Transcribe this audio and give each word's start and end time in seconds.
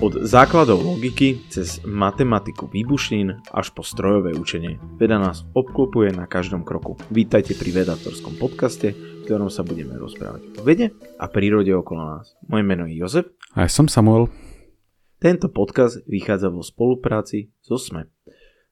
Od 0.00 0.24
základov 0.24 0.80
logiky 0.80 1.44
cez 1.52 1.84
matematiku 1.84 2.72
výbušnín 2.72 3.44
až 3.52 3.68
po 3.76 3.84
strojové 3.84 4.32
učenie. 4.32 4.80
Veda 4.96 5.20
nás 5.20 5.44
obklopuje 5.52 6.16
na 6.16 6.24
každom 6.24 6.64
kroku. 6.64 6.96
Vítajte 7.12 7.52
pri 7.52 7.84
vedatorskom 7.84 8.40
podcaste, 8.40 8.96
v 8.96 9.28
ktorom 9.28 9.52
sa 9.52 9.60
budeme 9.60 10.00
rozprávať 10.00 10.56
o 10.56 10.64
vede 10.64 10.96
a 11.20 11.28
prírode 11.28 11.76
okolo 11.76 12.16
nás. 12.16 12.32
Moje 12.48 12.64
meno 12.64 12.88
je 12.88 12.96
Jozef. 12.96 13.28
A 13.52 13.68
ja 13.68 13.70
som 13.70 13.92
Samuel. 13.92 14.32
Tento 15.20 15.52
podcast 15.52 16.00
vychádza 16.08 16.48
vo 16.48 16.64
spolupráci 16.64 17.52
so 17.60 17.76
SME. 17.76 18.08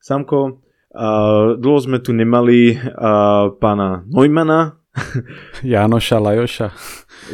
Samko, 0.00 0.64
uh, 0.96 1.60
dlho 1.60 1.80
sme 1.84 2.00
tu 2.00 2.16
nemali 2.16 2.72
uh, 2.72 3.52
pána 3.52 4.00
Neumana, 4.08 4.77
Jánoša 5.74 6.18
Lajoša. 6.18 6.68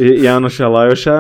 Jánoša 0.01 0.67
Lajoša. 0.69 1.17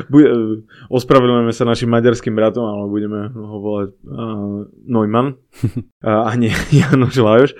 Ospravedlňujeme 0.98 1.52
sa 1.52 1.64
našim 1.68 1.90
maďarským 1.90 2.32
bratom, 2.32 2.64
ale 2.64 2.84
budeme 2.88 3.28
ho 3.32 3.56
volať 3.58 3.88
uh, 4.06 4.64
Neumann 4.86 5.36
uh, 5.36 6.28
a 6.28 6.30
nie 6.38 6.52
Jánoš 6.80 7.14
Lajoš. 7.18 7.50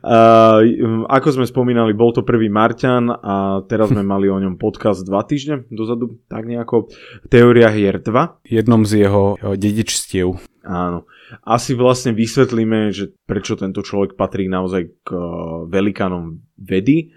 Uh, 0.00 1.04
ako 1.10 1.28
sme 1.40 1.46
spomínali, 1.46 1.92
bol 1.92 2.14
to 2.14 2.22
prvý 2.24 2.48
Marťan 2.48 3.10
a 3.10 3.66
teraz 3.66 3.90
sme 3.90 4.06
mali 4.06 4.30
o 4.30 4.38
ňom 4.38 4.56
podcast 4.56 5.04
dva 5.04 5.26
týždne 5.26 5.66
dozadu, 5.68 6.22
tak 6.30 6.46
nejako. 6.46 6.88
Teória 7.28 7.68
hier 7.72 7.98
2. 8.00 8.46
Jednom 8.46 8.86
z 8.86 9.06
jeho, 9.06 9.36
jeho 9.40 9.54
dedičstiev. 9.58 10.28
Áno. 10.66 11.06
Asi 11.42 11.74
vlastne 11.74 12.14
vysvetlíme, 12.14 12.94
že 12.94 13.14
prečo 13.26 13.58
tento 13.58 13.82
človek 13.82 14.14
patrí 14.14 14.46
naozaj 14.46 14.82
k 15.02 15.08
uh, 15.10 15.66
velikánom 15.66 16.38
vedy 16.58 17.14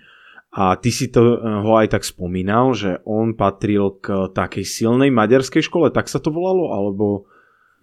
a 0.50 0.74
ty 0.82 0.90
si 0.90 1.14
to, 1.14 1.38
eh, 1.38 1.62
ho 1.62 1.78
aj 1.78 1.94
tak 1.94 2.04
spomínal, 2.06 2.74
že 2.74 2.98
on 3.06 3.38
patril 3.38 4.02
k 4.02 4.34
takej 4.34 4.66
silnej 4.66 5.14
maďarskej 5.14 5.62
škole, 5.62 5.94
tak 5.94 6.10
sa 6.10 6.18
to 6.18 6.34
volalo, 6.34 6.74
alebo... 6.74 7.30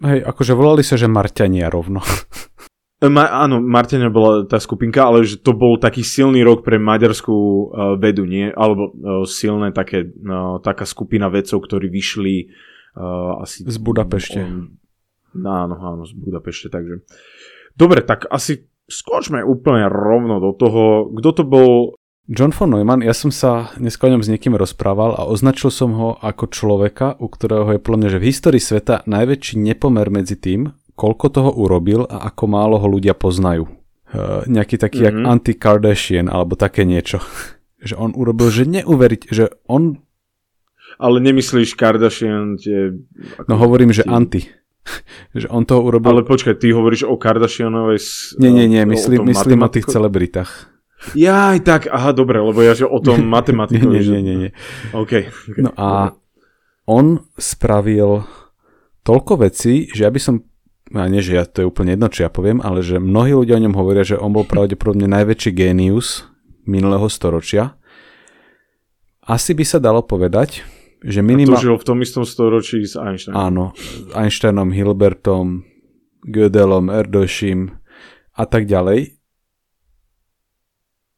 Hej, 0.02 0.26
akože 0.26 0.52
volali 0.52 0.82
sa, 0.82 0.98
že 0.98 1.06
Marťania 1.06 1.70
rovno. 1.70 2.02
Eh, 2.96 3.12
ma, 3.12 3.28
áno, 3.28 3.60
Marťania 3.60 4.08
bola 4.08 4.48
tá 4.48 4.56
skupinka, 4.56 5.04
ale 5.04 5.28
že 5.28 5.36
to 5.36 5.52
bol 5.52 5.76
taký 5.76 6.00
silný 6.00 6.40
rok 6.40 6.64
pre 6.64 6.80
maďarskú 6.80 7.36
uh, 7.36 7.60
vedu, 8.00 8.24
nie? 8.24 8.48
Alebo 8.48 8.88
uh, 8.88 9.28
silné 9.28 9.68
také, 9.76 10.08
uh, 10.08 10.56
taká 10.64 10.88
skupina 10.88 11.28
vedcov, 11.28 11.60
ktorí 11.60 11.92
vyšli 11.92 12.48
uh, 12.96 13.44
asi... 13.44 13.68
Z 13.68 13.76
Budapešte. 13.84 14.40
On, 14.40 14.80
áno, 15.44 15.76
áno, 15.76 16.02
z 16.08 16.16
Budapešte, 16.16 16.72
takže... 16.72 17.04
Dobre, 17.76 18.00
tak 18.00 18.24
asi 18.32 18.64
skočme 18.88 19.44
úplne 19.44 19.92
rovno 19.92 20.40
do 20.40 20.56
toho. 20.56 21.12
Kto 21.12 21.30
to 21.36 21.44
bol 21.44 22.00
John 22.26 22.50
von 22.50 22.74
Neumann, 22.74 23.06
ja 23.06 23.14
som 23.14 23.30
sa 23.30 23.70
dnes 23.78 23.94
o 24.02 24.06
ňom 24.10 24.18
s 24.18 24.26
niekým 24.26 24.58
rozprával 24.58 25.14
a 25.14 25.30
označil 25.30 25.70
som 25.70 25.94
ho 25.94 26.18
ako 26.18 26.50
človeka, 26.50 27.14
u 27.22 27.30
ktorého 27.30 27.78
je 27.78 27.80
plne, 27.80 28.10
že 28.10 28.18
v 28.18 28.34
histórii 28.34 28.58
sveta 28.58 29.06
najväčší 29.06 29.62
nepomer 29.62 30.10
medzi 30.10 30.34
tým, 30.34 30.74
koľko 30.98 31.26
toho 31.30 31.50
urobil 31.54 32.02
a 32.02 32.26
ako 32.26 32.44
málo 32.50 32.82
ho 32.82 32.86
ľudia 32.90 33.14
poznajú. 33.14 33.70
Uh, 34.10 34.42
nejaký 34.50 34.74
taký 34.74 35.06
mm-hmm. 35.06 35.22
jak 35.22 35.30
anti-Kardashian 35.38 36.26
alebo 36.26 36.58
také 36.58 36.82
niečo. 36.82 37.22
že 37.86 37.94
on 37.94 38.10
urobil, 38.18 38.50
že 38.50 38.66
neuveriť, 38.66 39.30
že 39.30 39.54
on... 39.70 40.02
Ale 40.98 41.22
nemyslíš 41.22 41.78
Kardashian 41.78 42.58
tie... 42.58 42.90
No 43.46 43.54
hovorím, 43.54 43.94
tie... 43.94 44.02
že 44.02 44.04
anti. 44.10 44.42
že 45.46 45.46
on 45.46 45.62
toho 45.62 45.78
urobil... 45.78 46.10
Ale 46.10 46.22
počkaj, 46.26 46.58
ty 46.58 46.74
hovoríš 46.74 47.06
o 47.06 47.14
Kardashianovej... 47.14 48.02
Nie, 48.42 48.50
nie, 48.50 48.66
nie, 48.66 48.82
myslím, 48.82 49.30
myslím 49.30 49.62
o 49.62 49.70
tých 49.70 49.86
celebritách. 49.86 50.74
Ja 51.12 51.52
aj 51.52 51.58
tak, 51.62 51.82
aha, 51.92 52.16
dobre, 52.16 52.40
lebo 52.40 52.64
ja 52.64 52.72
že 52.72 52.88
o 52.88 52.98
tom 52.98 53.28
matematiku. 53.36 53.86
nie, 53.86 54.00
nie, 54.00 54.22
nie, 54.24 54.36
nie. 54.48 54.50
OK. 54.96 55.28
okay. 55.28 55.62
No 55.62 55.70
a 55.76 56.16
on 56.88 57.20
spravil 57.36 58.24
toľko 59.04 59.46
vecí, 59.46 59.90
že 59.92 60.08
ja 60.08 60.10
by 60.10 60.20
som, 60.22 60.42
a 60.94 61.06
nie, 61.06 61.20
že 61.20 61.36
ja 61.36 61.44
to 61.44 61.62
je 61.62 61.66
úplne 61.68 61.94
jedno, 61.94 62.08
čo 62.08 62.26
ja 62.26 62.30
poviem, 62.32 62.64
ale 62.64 62.80
že 62.80 62.96
mnohí 62.96 63.36
ľudia 63.36 63.60
o 63.60 63.64
ňom 63.68 63.76
hovoria, 63.76 64.02
že 64.06 64.18
on 64.18 64.32
bol 64.32 64.48
pravdepodobne 64.48 65.06
najväčší 65.06 65.52
génius 65.52 66.26
minulého 66.66 67.06
storočia. 67.06 67.78
Asi 69.26 69.54
by 69.54 69.64
sa 69.66 69.78
dalo 69.82 70.02
povedať, 70.06 70.62
že 71.02 71.22
minimálne... 71.22 71.60
To 71.60 71.66
žil 71.74 71.78
v 71.78 71.86
tom 71.86 71.98
istom 72.02 72.24
storočí 72.26 72.82
s 72.82 72.98
Einsteinom. 72.98 73.36
Áno, 73.36 73.64
Einsteinom, 74.14 74.70
Hilbertom, 74.70 75.66
Gödelom, 76.26 76.90
Erdošim 76.90 77.74
a 78.34 78.44
tak 78.46 78.66
ďalej 78.66 79.15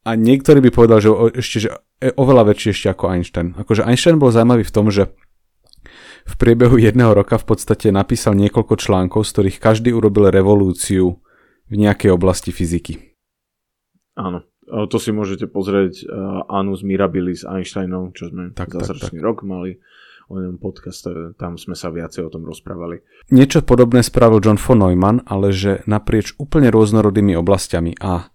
a 0.07 0.15
niektorý 0.15 0.63
by 0.63 0.71
povedal, 0.71 0.99
že 1.03 1.09
ešte 1.35 1.57
že 1.67 1.69
oveľa 2.15 2.55
väčší 2.55 2.71
ešte 2.71 2.87
ako 2.91 3.11
Einstein. 3.11 3.47
Akože 3.59 3.83
Einstein 3.83 4.15
bol 4.15 4.31
zaujímavý 4.31 4.63
v 4.63 4.73
tom, 4.73 4.87
že 4.87 5.11
v 6.29 6.35
priebehu 6.37 6.77
jedného 6.79 7.11
roka 7.11 7.35
v 7.35 7.45
podstate 7.55 7.89
napísal 7.89 8.37
niekoľko 8.37 8.75
článkov, 8.79 9.25
z 9.25 9.31
ktorých 9.33 9.57
každý 9.57 9.89
urobil 9.91 10.29
revolúciu 10.29 11.19
v 11.69 11.75
nejakej 11.75 12.13
oblasti 12.13 12.53
fyziky. 12.53 13.17
Áno, 14.15 14.45
to 14.67 14.97
si 15.01 15.09
môžete 15.09 15.49
pozrieť 15.49 16.05
uh, 16.05 16.45
Anus 16.51 16.85
Mirabilis 16.85 17.47
Einsteinom, 17.47 18.13
čo 18.13 18.29
sme 18.29 18.51
tak, 18.53 18.71
za 18.77 18.93
tak, 18.93 19.09
tak. 19.09 19.19
rok 19.19 19.41
mali 19.41 19.81
o 20.29 20.37
ňom 20.37 20.61
podcast, 20.61 21.09
tam 21.41 21.57
sme 21.57 21.73
sa 21.73 21.89
viacej 21.89 22.21
o 22.21 22.29
tom 22.29 22.45
rozprávali. 22.45 23.01
Niečo 23.33 23.65
podobné 23.65 24.05
spravil 24.05 24.37
John 24.37 24.61
von 24.61 24.85
Neumann, 24.85 25.25
ale 25.25 25.49
že 25.49 25.81
naprieč 25.89 26.37
úplne 26.37 26.69
rôznorodými 26.69 27.33
oblastiami 27.33 27.97
a 27.97 28.29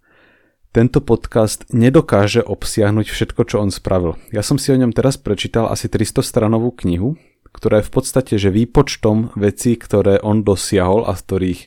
tento 0.74 0.98
podcast 0.98 1.70
nedokáže 1.70 2.42
obsiahnuť 2.42 3.06
všetko, 3.06 3.46
čo 3.46 3.62
on 3.62 3.70
spravil. 3.70 4.18
Ja 4.34 4.42
som 4.42 4.58
si 4.58 4.74
o 4.74 4.76
ňom 4.76 4.90
teraz 4.90 5.14
prečítal 5.14 5.70
asi 5.70 5.86
300 5.86 6.26
stranovú 6.26 6.74
knihu, 6.82 7.14
ktorá 7.54 7.78
je 7.78 7.86
v 7.86 7.92
podstate 7.94 8.34
že 8.34 8.50
výpočtom 8.50 9.30
vecí, 9.38 9.78
ktoré 9.78 10.18
on 10.18 10.42
dosiahol 10.42 11.06
a 11.06 11.14
z 11.14 11.20
ktorých 11.22 11.60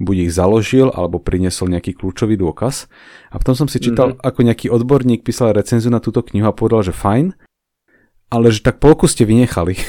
buď 0.00 0.16
ich 0.24 0.32
založil 0.32 0.88
alebo 0.88 1.20
priniesol 1.20 1.68
nejaký 1.68 1.92
kľúčový 1.92 2.40
dôkaz. 2.40 2.88
A 3.28 3.36
potom 3.36 3.52
som 3.52 3.68
si 3.68 3.76
čítal, 3.84 4.16
mm-hmm. 4.16 4.24
ako 4.24 4.40
nejaký 4.40 4.66
odborník 4.72 5.20
písal 5.20 5.52
recenziu 5.52 5.92
na 5.92 6.00
túto 6.00 6.24
knihu 6.24 6.48
a 6.48 6.56
povedal, 6.56 6.80
že 6.88 6.96
fajn, 6.96 7.36
ale 8.32 8.48
že 8.48 8.64
tak 8.64 8.80
polku 8.80 9.04
ste 9.04 9.28
vynechali. 9.28 9.76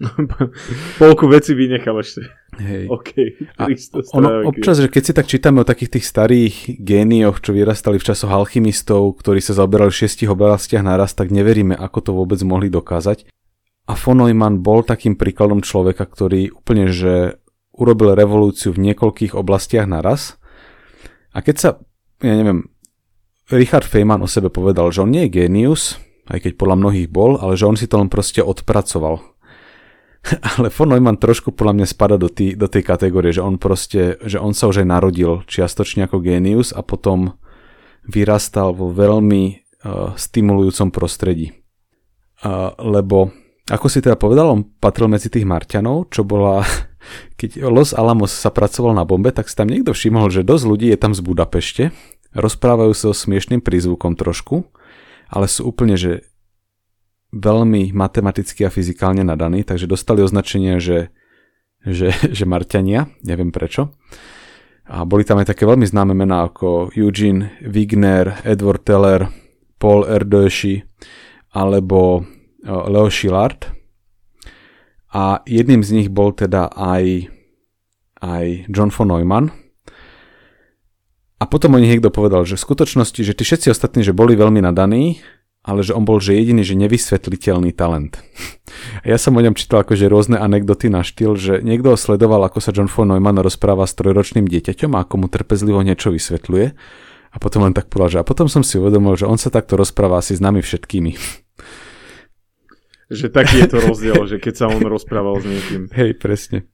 Polku 1.00 1.30
veci 1.30 1.54
vynechal 1.54 1.94
ešte. 2.02 2.26
Hej. 2.60 2.84
OK. 2.90 3.10
A 3.58 3.66
ono, 4.14 4.50
občas, 4.50 4.78
že 4.78 4.88
keď 4.92 5.02
si 5.02 5.12
tak 5.12 5.26
čítame 5.26 5.62
o 5.62 5.68
takých 5.68 5.98
tých 5.98 6.06
starých 6.06 6.54
génioch, 6.78 7.42
čo 7.42 7.56
vyrastali 7.56 7.98
v 7.98 8.06
časoch 8.06 8.30
alchymistov, 8.30 9.18
ktorí 9.18 9.42
sa 9.42 9.56
zaoberali 9.56 9.90
v 9.90 10.00
šiestich 10.04 10.30
oblastiach 10.30 10.84
naraz, 10.84 11.16
tak 11.16 11.34
neveríme, 11.34 11.74
ako 11.74 11.98
to 12.00 12.10
vôbec 12.14 12.40
mohli 12.46 12.70
dokázať. 12.70 13.26
A 13.84 13.92
von 13.98 14.22
Neumann 14.22 14.64
bol 14.64 14.80
takým 14.86 15.18
príkladom 15.18 15.60
človeka, 15.60 16.08
ktorý 16.08 16.54
úplne, 16.56 16.88
že 16.88 17.36
urobil 17.74 18.14
revolúciu 18.14 18.72
v 18.72 18.90
niekoľkých 18.90 19.34
oblastiach 19.34 19.84
naraz. 19.84 20.38
A 21.34 21.42
keď 21.42 21.56
sa, 21.58 21.70
ja 22.22 22.34
neviem, 22.38 22.70
Richard 23.50 23.84
Feynman 23.84 24.24
o 24.24 24.30
sebe 24.30 24.48
povedal, 24.48 24.88
že 24.88 25.04
on 25.04 25.12
nie 25.12 25.28
je 25.28 25.42
génius, 25.42 26.00
aj 26.32 26.48
keď 26.48 26.52
podľa 26.56 26.76
mnohých 26.80 27.08
bol, 27.12 27.36
ale 27.36 27.58
že 27.60 27.68
on 27.68 27.76
si 27.76 27.84
to 27.84 28.00
len 28.00 28.08
proste 28.08 28.40
odpracoval 28.40 29.33
ale 30.56 30.72
von 30.72 30.88
Neumann 30.88 31.20
trošku 31.20 31.52
podľa 31.52 31.74
mňa 31.80 31.86
spada 31.86 32.16
do, 32.16 32.32
tý, 32.32 32.56
do 32.56 32.64
tej 32.64 32.80
kategórie, 32.84 33.32
že 33.32 33.44
on 33.44 33.60
proste, 33.60 34.16
že 34.24 34.40
on 34.40 34.56
sa 34.56 34.72
už 34.72 34.84
aj 34.84 34.88
narodil 34.88 35.44
čiastočne 35.44 36.08
ako 36.08 36.24
génius 36.24 36.72
a 36.72 36.80
potom 36.80 37.36
vyrastal 38.08 38.72
vo 38.72 38.92
veľmi 38.92 39.42
uh, 39.52 40.12
stimulujúcom 40.16 40.88
prostredí. 40.92 41.52
Uh, 42.44 42.72
lebo, 42.80 43.32
ako 43.68 43.86
si 43.88 44.04
teda 44.04 44.16
povedal, 44.16 44.52
on 44.52 44.64
patril 44.64 45.08
medzi 45.08 45.32
tých 45.32 45.48
Marťanov, 45.48 46.12
čo 46.12 46.24
bola, 46.24 46.64
keď 47.40 47.68
Los 47.68 47.92
Alamos 47.92 48.32
sa 48.32 48.48
pracoval 48.48 48.96
na 48.96 49.04
bombe, 49.04 49.32
tak 49.32 49.48
si 49.48 49.56
tam 49.56 49.68
niekto 49.68 49.92
všimol, 49.92 50.32
že 50.32 50.44
dosť 50.44 50.64
ľudí 50.64 50.88
je 50.92 50.98
tam 51.00 51.12
z 51.12 51.20
Budapešte, 51.20 51.84
rozprávajú 52.32 52.92
sa 52.96 53.12
o 53.12 53.14
smiešným 53.16 53.62
prízvukom 53.62 54.16
trošku, 54.16 54.66
ale 55.30 55.46
sú 55.48 55.68
úplne, 55.68 55.96
že 55.96 56.26
veľmi 57.34 57.90
matematicky 57.90 58.62
a 58.62 58.70
fyzikálne 58.70 59.26
nadaní, 59.26 59.66
takže 59.66 59.90
dostali 59.90 60.22
označenie, 60.22 60.78
že, 60.78 61.10
že, 61.82 62.14
že 62.36 62.44
Marťania, 62.46 63.10
neviem 63.26 63.50
prečo. 63.50 63.90
A 64.84 65.08
boli 65.08 65.24
tam 65.24 65.40
aj 65.40 65.48
také 65.48 65.64
veľmi 65.64 65.88
známe 65.88 66.12
mená 66.12 66.44
ako 66.44 66.92
Eugene 66.92 67.56
Wigner, 67.64 68.44
Edward 68.44 68.84
Teller, 68.84 69.32
Paul 69.80 70.04
Erdősi 70.04 70.84
alebo 71.56 72.24
Leo 72.64 73.08
Szilard. 73.08 73.72
A 75.14 75.40
jedným 75.46 75.80
z 75.80 75.90
nich 75.94 76.08
bol 76.12 76.36
teda 76.36 76.68
aj, 76.74 77.30
aj 78.20 78.46
John 78.68 78.92
von 78.92 79.08
Neumann. 79.08 79.46
A 81.38 81.44
potom 81.48 81.76
o 81.76 81.80
nich 81.80 81.92
niekto 81.92 82.12
povedal, 82.12 82.44
že 82.44 82.56
v 82.56 82.64
skutočnosti, 82.66 83.20
že 83.20 83.36
tí 83.36 83.42
všetci 83.44 83.68
ostatní, 83.72 84.00
že 84.04 84.16
boli 84.16 84.36
veľmi 84.36 84.64
nadaní, 84.64 85.20
ale 85.64 85.80
že 85.80 85.96
on 85.96 86.04
bol 86.04 86.20
že 86.20 86.36
jediný, 86.36 86.60
že 86.60 86.76
nevysvetliteľný 86.76 87.72
talent. 87.72 88.20
Ja 89.06 89.16
som 89.20 89.36
o 89.36 89.40
ňom 89.40 89.54
čítal 89.54 89.86
akože 89.86 90.10
rôzne 90.10 90.36
anekdoty 90.36 90.90
na 90.90 91.06
štýl, 91.06 91.38
že 91.38 91.62
niekto 91.62 91.94
ho 91.94 91.98
sledoval, 92.00 92.42
ako 92.42 92.58
sa 92.58 92.74
John 92.74 92.90
von 92.90 93.12
Neumann 93.12 93.38
rozpráva 93.38 93.86
s 93.86 93.94
trojročným 93.96 94.44
dieťaťom 94.44 94.92
a 94.98 95.06
ako 95.06 95.14
mu 95.24 95.26
trpezlivo 95.30 95.80
niečo 95.84 96.10
vysvetľuje. 96.10 96.66
A 97.34 97.36
potom 97.38 97.62
len 97.64 97.76
tak 97.76 97.86
povedal, 97.86 98.18
že 98.18 98.20
a 98.20 98.26
potom 98.26 98.50
som 98.50 98.66
si 98.66 98.76
uvedomil, 98.76 99.14
že 99.14 99.30
on 99.30 99.38
sa 99.38 99.52
takto 99.52 99.78
rozpráva 99.78 100.18
asi 100.18 100.34
s 100.36 100.42
nami 100.42 100.60
všetkými. 100.60 101.12
Že 103.14 103.26
taký 103.30 103.62
je 103.62 103.68
to 103.68 103.78
rozdiel, 103.84 104.20
že 104.26 104.36
keď 104.42 104.54
sa 104.58 104.66
on 104.72 104.82
rozprával 104.82 105.38
s 105.38 105.46
niekým. 105.46 105.82
Hej, 105.98 106.18
presne. 106.18 106.66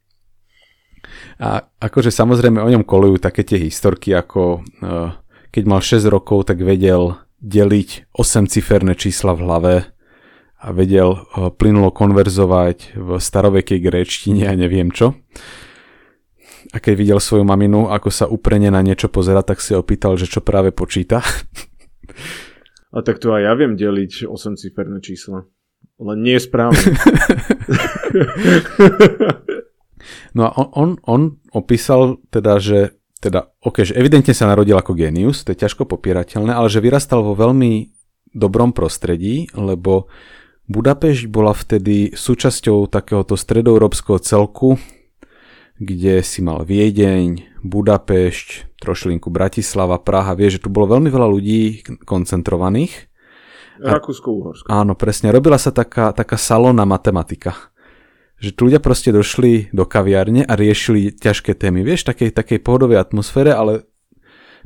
A 1.41 1.65
akože 1.81 2.13
samozrejme 2.13 2.61
o 2.61 2.71
ňom 2.71 2.85
kolujú 2.87 3.21
také 3.21 3.45
tie 3.45 3.61
historky, 3.61 4.13
ako 4.15 4.63
uh, 4.81 5.17
keď 5.51 5.63
mal 5.67 5.81
6 5.83 6.07
rokov, 6.07 6.49
tak 6.49 6.63
vedel 6.63 7.19
deliť 7.41 8.13
8-ciferné 8.13 8.95
čísla 8.95 9.33
v 9.37 9.41
hlave 9.45 9.75
a 10.61 10.67
vedel 10.77 11.17
uh, 11.17 11.49
plynulo 11.49 11.89
konverzovať 11.89 13.01
v 13.01 13.09
starovekej 13.17 13.81
gréčtine 13.81 14.45
a 14.45 14.53
neviem 14.53 14.93
čo. 14.93 15.17
A 16.71 16.79
keď 16.79 16.95
videl 16.95 17.19
svoju 17.19 17.43
maminu, 17.43 17.91
ako 17.91 18.09
sa 18.13 18.29
uprene 18.31 18.71
na 18.71 18.85
niečo 18.85 19.11
pozera, 19.11 19.43
tak 19.43 19.59
si 19.65 19.75
opýtal, 19.75 20.15
že 20.21 20.31
čo 20.31 20.45
práve 20.45 20.71
počíta. 20.71 21.25
A 22.91 23.07
tak 23.07 23.23
to 23.23 23.31
aj 23.31 23.47
ja 23.47 23.55
viem 23.55 23.79
deliť 23.79 24.27
8-ciferné 24.27 24.99
čísla. 24.99 25.47
Len 26.03 26.19
nie 26.19 26.35
je 26.35 26.43
správne. 26.43 26.83
no 30.37 30.43
a 30.43 30.51
on, 30.51 30.67
on, 30.75 30.91
on 31.07 31.23
opísal 31.55 32.19
teda, 32.35 32.59
že 32.59 32.99
teda, 33.21 33.53
ok, 33.61 33.93
že 33.93 33.97
evidentne 33.97 34.33
sa 34.33 34.49
narodil 34.49 34.75
ako 34.75 34.97
genius, 34.97 35.45
to 35.45 35.53
je 35.53 35.63
ťažko 35.63 35.85
popierateľné, 35.85 36.57
ale 36.57 36.73
že 36.73 36.81
vyrastal 36.81 37.21
vo 37.21 37.37
veľmi 37.37 37.93
dobrom 38.33 38.73
prostredí, 38.73 39.53
lebo 39.55 40.09
Budapešť 40.71 41.27
bola 41.27 41.51
vtedy 41.51 42.15
súčasťou 42.15 42.87
takéhoto 42.87 43.35
stredoeurópskeho 43.35 44.23
celku, 44.23 44.79
kde 45.83 46.23
si 46.23 46.47
mal 46.47 46.63
Viedeň, 46.63 47.59
Budapešť, 47.67 48.79
trošlinku 48.79 49.35
Bratislava, 49.35 49.99
Praha. 49.99 50.39
Vieš, 50.39 50.63
že 50.63 50.63
tu 50.63 50.69
bolo 50.71 50.95
veľmi 50.95 51.11
veľa 51.11 51.27
ľudí 51.27 51.83
koncentrovaných. 52.07 53.11
Rakúsko-Uhorsko. 53.83 54.71
Áno, 54.71 54.95
presne. 54.95 55.35
Robila 55.35 55.59
sa 55.59 55.75
taká, 55.75 56.15
taká 56.15 56.39
salónna 56.39 56.87
matematika. 56.87 57.70
Že 58.41 58.51
tu 58.57 58.61
ľudia 58.69 58.81
proste 58.81 59.13
došli 59.13 59.69
do 59.71 59.85
kaviárne 59.85 60.49
a 60.49 60.57
riešili 60.57 61.13
ťažké 61.13 61.55
témy. 61.55 61.85
Vieš, 61.85 62.09
takej, 62.09 62.33
takej 62.33 62.65
pohodovej 62.65 62.97
atmosfére, 62.97 63.53
ale 63.53 63.85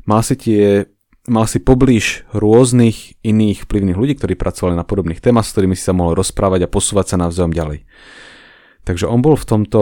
mal 0.07 0.23
si 0.23 0.39
tie 0.39 0.87
mal 1.25 1.49
si 1.49 1.57
poblíž 1.57 2.21
rôznych 2.37 3.17
iných 3.25 3.65
vplyvných 3.65 3.97
ľudí, 3.97 4.13
ktorí 4.13 4.37
pracovali 4.37 4.77
na 4.77 4.85
podobných 4.85 5.19
témach, 5.25 5.49
s 5.49 5.57
ktorými 5.57 5.73
si 5.73 5.81
sa 5.81 5.97
mohol 5.97 6.13
rozprávať 6.13 6.69
a 6.69 6.71
posúvať 6.71 7.05
sa 7.13 7.17
navzájom 7.17 7.49
ďalej. 7.49 7.81
Takže 8.85 9.09
on 9.09 9.25
bol 9.25 9.33
v 9.33 9.49
tomto 9.49 9.81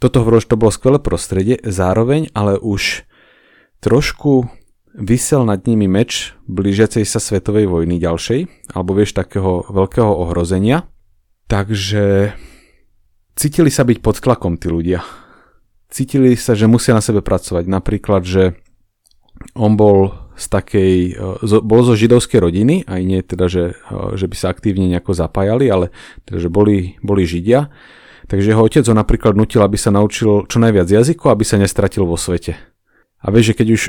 toto 0.00 0.24
hovoril, 0.24 0.40
to 0.40 0.56
bolo 0.56 0.72
skvelé 0.72 0.96
prostredie, 0.96 1.60
zároveň 1.60 2.32
ale 2.32 2.56
už 2.56 3.04
trošku 3.84 4.48
vysel 4.96 5.44
nad 5.44 5.60
nimi 5.68 5.84
meč 5.86 6.32
blížiacej 6.48 7.04
sa 7.04 7.20
svetovej 7.20 7.68
vojny 7.68 8.00
ďalšej, 8.00 8.72
alebo 8.72 8.96
vieš, 8.96 9.12
takého 9.12 9.68
veľkého 9.68 10.08
ohrozenia. 10.08 10.88
Takže 11.52 12.32
cítili 13.34 13.70
sa 13.70 13.82
byť 13.86 13.98
pod 14.00 14.18
tlakom 14.18 14.56
tí 14.56 14.70
ľudia. 14.70 15.02
Cítili 15.90 16.38
sa, 16.38 16.54
že 16.54 16.70
musia 16.70 16.94
na 16.94 17.02
sebe 17.02 17.20
pracovať. 17.20 17.66
Napríklad, 17.66 18.22
že 18.22 18.54
on 19.58 19.74
bol 19.74 20.14
z 20.38 20.46
takej, 20.46 20.94
e, 21.18 21.58
bol 21.60 21.80
zo 21.82 21.98
židovskej 21.98 22.40
rodiny, 22.40 22.74
aj 22.86 23.00
nie 23.02 23.20
teda, 23.20 23.50
že, 23.50 23.76
e, 23.76 24.16
že 24.16 24.30
by 24.30 24.36
sa 24.38 24.54
aktívne 24.54 24.86
nejako 24.88 25.12
zapájali, 25.12 25.66
ale 25.68 25.92
teda, 26.24 26.38
že 26.46 26.48
boli, 26.48 26.96
boli 27.02 27.26
židia 27.26 27.68
Takže 28.30 28.54
jeho 28.54 28.62
otec 28.62 28.86
ho 28.86 28.94
napríklad 28.94 29.34
nutil, 29.34 29.58
aby 29.58 29.74
sa 29.74 29.90
naučil 29.90 30.46
čo 30.46 30.62
najviac 30.62 30.86
jazykov, 30.86 31.34
aby 31.34 31.42
sa 31.42 31.58
nestratil 31.58 32.06
vo 32.06 32.14
svete. 32.14 32.54
A 33.18 33.26
vieš, 33.34 33.52
že 33.52 33.58
keď 33.58 33.68
už 33.74 33.82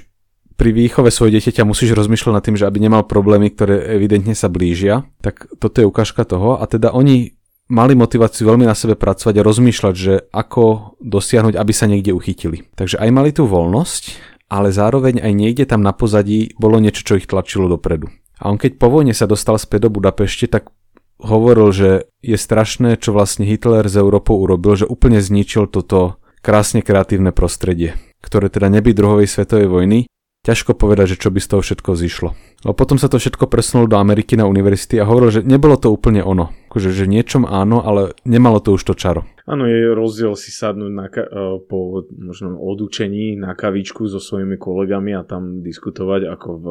pri 0.58 0.74
výchove 0.74 1.14
svojho 1.14 1.38
dieťaťa 1.38 1.62
musíš 1.62 1.94
rozmýšľať 1.94 2.34
nad 2.34 2.44
tým, 2.44 2.58
že 2.58 2.66
aby 2.66 2.82
nemal 2.82 3.06
problémy, 3.06 3.54
ktoré 3.54 3.94
evidentne 3.94 4.34
sa 4.34 4.50
blížia, 4.50 5.06
tak 5.22 5.46
toto 5.62 5.78
je 5.78 5.86
ukážka 5.86 6.26
toho. 6.26 6.58
A 6.58 6.66
teda 6.66 6.90
oni 6.90 7.38
mali 7.72 7.96
motiváciu 7.96 8.52
veľmi 8.52 8.68
na 8.68 8.76
sebe 8.76 9.00
pracovať 9.00 9.40
a 9.40 9.48
rozmýšľať, 9.48 9.96
že 9.96 10.14
ako 10.36 10.96
dosiahnuť, 11.00 11.56
aby 11.56 11.72
sa 11.72 11.88
niekde 11.88 12.12
uchytili. 12.12 12.68
Takže 12.76 13.00
aj 13.00 13.10
mali 13.16 13.32
tú 13.32 13.48
voľnosť, 13.48 14.04
ale 14.52 14.76
zároveň 14.76 15.24
aj 15.24 15.32
niekde 15.32 15.64
tam 15.64 15.80
na 15.80 15.96
pozadí 15.96 16.52
bolo 16.60 16.84
niečo, 16.84 17.08
čo 17.08 17.16
ich 17.16 17.32
tlačilo 17.32 17.72
dopredu. 17.72 18.12
A 18.44 18.52
on 18.52 18.60
keď 18.60 18.76
po 18.76 18.92
vojne 18.92 19.16
sa 19.16 19.30
dostal 19.30 19.56
späť 19.56 19.88
do 19.88 19.96
Budapešte, 19.96 20.52
tak 20.52 20.76
hovoril, 21.24 21.72
že 21.72 21.90
je 22.20 22.36
strašné, 22.36 23.00
čo 23.00 23.16
vlastne 23.16 23.48
Hitler 23.48 23.88
z 23.88 24.02
Európou 24.02 24.42
urobil, 24.42 24.76
že 24.76 24.90
úplne 24.90 25.24
zničil 25.24 25.72
toto 25.72 26.20
krásne 26.42 26.82
kreatívne 26.82 27.32
prostredie, 27.32 27.96
ktoré 28.20 28.50
teda 28.50 28.68
neby 28.68 28.92
druhovej 28.98 29.30
svetovej 29.30 29.70
vojny. 29.70 30.00
Ťažko 30.42 30.74
povedať, 30.74 31.14
že 31.14 31.22
čo 31.22 31.30
by 31.30 31.38
z 31.38 31.50
toho 31.54 31.62
všetko 31.62 31.90
zišlo. 31.94 32.30
A 32.66 32.74
potom 32.74 32.98
sa 32.98 33.06
to 33.06 33.22
všetko 33.22 33.46
presunulo 33.46 33.86
do 33.86 34.02
Ameriky 34.02 34.34
na 34.34 34.50
univerzity 34.50 34.98
a 34.98 35.06
hovoril, 35.06 35.30
že 35.30 35.46
nebolo 35.46 35.78
to 35.78 35.94
úplne 35.94 36.26
ono. 36.26 36.50
Akože, 36.66 36.90
že 36.90 37.06
niečom 37.06 37.46
áno, 37.46 37.86
ale 37.86 38.18
nemalo 38.26 38.58
to 38.58 38.74
už 38.74 38.82
to 38.90 38.98
čaro. 38.98 39.22
Áno, 39.46 39.70
je 39.70 39.94
rozdiel 39.94 40.34
si 40.34 40.50
sadnúť 40.50 40.92
na 40.98 41.06
e, 41.14 41.30
po 41.62 42.10
možno 42.10 42.58
odučení 42.58 43.38
na 43.38 43.54
kavičku 43.54 44.10
so 44.10 44.18
svojimi 44.18 44.58
kolegami 44.58 45.14
a 45.14 45.22
tam 45.22 45.62
diskutovať 45.62 46.34
ako 46.34 46.50
v 46.58 46.66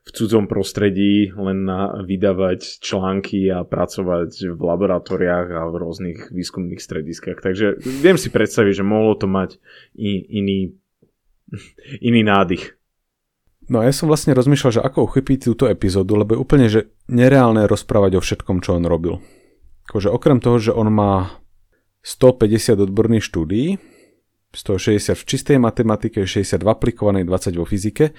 v 0.00 0.10
cudzom 0.16 0.48
prostredí 0.48 1.28
len 1.36 1.68
na 1.68 2.00
vydávať 2.00 2.80
články 2.80 3.52
a 3.52 3.68
pracovať 3.68 4.56
v 4.56 4.60
laboratóriách 4.60 5.48
a 5.52 5.62
v 5.68 5.74
rôznych 5.76 6.18
výskumných 6.32 6.80
strediskách. 6.80 7.44
Takže 7.44 7.76
viem 7.84 8.16
si 8.16 8.32
predstaviť, 8.32 8.80
že 8.80 8.84
mohlo 8.84 9.12
to 9.20 9.28
mať 9.28 9.60
i, 9.92 10.24
iný, 10.40 10.79
iný 12.08 12.22
nádych. 12.22 12.80
No 13.70 13.78
a 13.78 13.86
ja 13.86 13.94
som 13.94 14.10
vlastne 14.10 14.34
rozmýšľal, 14.34 14.82
že 14.82 14.82
ako 14.82 15.06
uchypiť 15.06 15.46
túto 15.46 15.70
epizódu, 15.70 16.18
lebo 16.18 16.34
je 16.34 16.42
úplne 16.42 16.66
že 16.66 16.90
nereálne 17.06 17.70
rozprávať 17.70 18.18
o 18.18 18.24
všetkom, 18.24 18.66
čo 18.66 18.74
on 18.74 18.82
robil. 18.82 19.22
Akože 19.86 20.10
okrem 20.10 20.42
toho, 20.42 20.58
že 20.58 20.72
on 20.74 20.90
má 20.90 21.38
150 22.02 22.82
odborných 22.82 23.22
štúdií, 23.22 23.78
160 24.50 25.14
v 25.14 25.22
čistej 25.22 25.56
matematike, 25.62 26.26
60 26.26 26.58
v 26.58 26.68
aplikovanej, 26.68 27.22
20 27.22 27.54
vo 27.54 27.62
fyzike, 27.62 28.10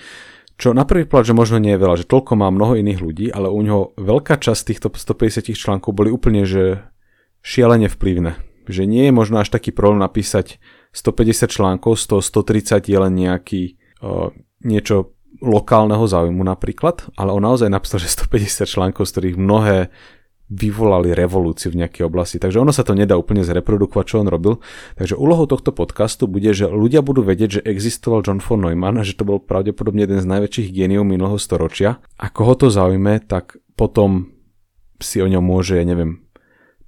čo 0.55 0.77
na 0.77 0.85
prvý 0.85 1.09
pohľad, 1.09 1.33
že 1.33 1.35
možno 1.35 1.57
nie 1.57 1.73
je 1.75 1.81
veľa, 1.81 1.95
že 1.99 2.05
toľko 2.05 2.37
má 2.37 2.47
mnoho 2.53 2.77
iných 2.77 2.99
ľudí, 3.01 3.27
ale 3.33 3.49
u 3.49 3.59
neho 3.59 3.97
veľká 3.97 4.37
časť 4.37 4.61
týchto 4.71 4.87
150 4.93 5.51
článkov 5.57 5.91
boli 5.91 6.13
úplne, 6.13 6.45
že 6.45 6.85
šialene 7.41 7.89
vplyvné. 7.89 8.37
Že 8.69 8.83
nie 8.85 9.09
je 9.09 9.13
možno 9.15 9.41
až 9.41 9.49
taký 9.49 9.73
problém 9.73 9.99
napísať 9.99 10.61
150 10.91 11.47
článkov, 11.47 11.95
100, 11.95 12.19
130 12.19 12.91
je 12.91 12.97
len 12.99 13.13
nejaký 13.15 13.61
uh, 14.03 14.31
niečo 14.63 15.15
lokálneho 15.41 16.05
záujmu 16.05 16.43
napríklad, 16.43 17.10
ale 17.17 17.33
on 17.33 17.41
naozaj 17.41 17.71
napísal, 17.71 18.03
že 18.03 18.12
150 18.13 18.67
článkov, 18.67 19.07
z 19.07 19.12
ktorých 19.15 19.38
mnohé 19.39 19.89
vyvolali 20.51 21.15
revolúciu 21.15 21.71
v 21.71 21.88
nejakej 21.88 22.03
oblasti. 22.12 22.36
Takže 22.36 22.60
ono 22.60 22.75
sa 22.75 22.83
to 22.83 22.91
nedá 22.91 23.15
úplne 23.15 23.39
zreprodukovať, 23.39 24.05
čo 24.05 24.19
on 24.19 24.27
robil. 24.27 24.60
Takže 25.00 25.15
úlohou 25.15 25.48
tohto 25.48 25.71
podcastu 25.71 26.27
bude, 26.27 26.51
že 26.51 26.67
ľudia 26.67 27.00
budú 27.00 27.24
vedieť, 27.24 27.50
že 27.50 27.62
existoval 27.63 28.19
John 28.19 28.43
von 28.43 28.67
Neumann 28.67 29.00
a 29.00 29.07
že 29.07 29.15
to 29.15 29.24
bol 29.24 29.39
pravdepodobne 29.39 30.03
jeden 30.03 30.19
z 30.19 30.27
najväčších 30.27 30.75
géniov 30.75 31.07
minulého 31.07 31.39
storočia. 31.39 32.03
A 32.19 32.27
koho 32.27 32.60
to 32.60 32.67
zaujme, 32.67 33.24
tak 33.24 33.63
potom 33.79 34.36
si 35.00 35.24
o 35.24 35.27
ňom 35.31 35.41
môže, 35.41 35.79
ja 35.79 35.88
neviem, 35.88 36.27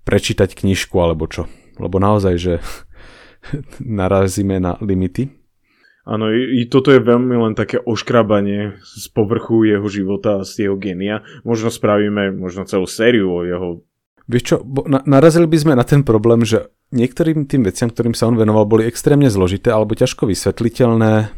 prečítať 0.04 0.60
knižku 0.60 1.00
alebo 1.00 1.32
čo. 1.32 1.48
Lebo 1.80 2.04
naozaj, 2.04 2.36
že 2.36 2.54
narazíme 4.02 4.60
na 4.60 4.78
limity. 4.80 5.44
Áno, 6.04 6.36
i, 6.36 6.68
toto 6.68 6.92
je 6.92 7.00
veľmi 7.00 7.32
len 7.32 7.54
také 7.56 7.80
oškrabanie 7.80 8.76
z 8.84 9.06
povrchu 9.16 9.64
jeho 9.64 9.88
života 9.88 10.44
a 10.44 10.48
z 10.48 10.68
jeho 10.68 10.76
genia. 10.76 11.24
Možno 11.48 11.72
spravíme 11.72 12.36
možno 12.36 12.68
celú 12.68 12.84
sériu 12.84 13.32
o 13.32 13.48
jeho... 13.48 13.68
Vieš 14.28 14.44
čo, 14.44 14.56
na, 14.84 15.00
narazili 15.08 15.48
by 15.48 15.58
sme 15.64 15.74
na 15.80 15.88
ten 15.88 16.04
problém, 16.04 16.44
že 16.44 16.68
niektorým 16.92 17.48
tým 17.48 17.64
veciam, 17.64 17.88
ktorým 17.88 18.16
sa 18.16 18.28
on 18.28 18.36
venoval, 18.36 18.68
boli 18.68 18.84
extrémne 18.84 19.32
zložité 19.32 19.72
alebo 19.72 19.96
ťažko 19.96 20.28
vysvetliteľné 20.28 21.32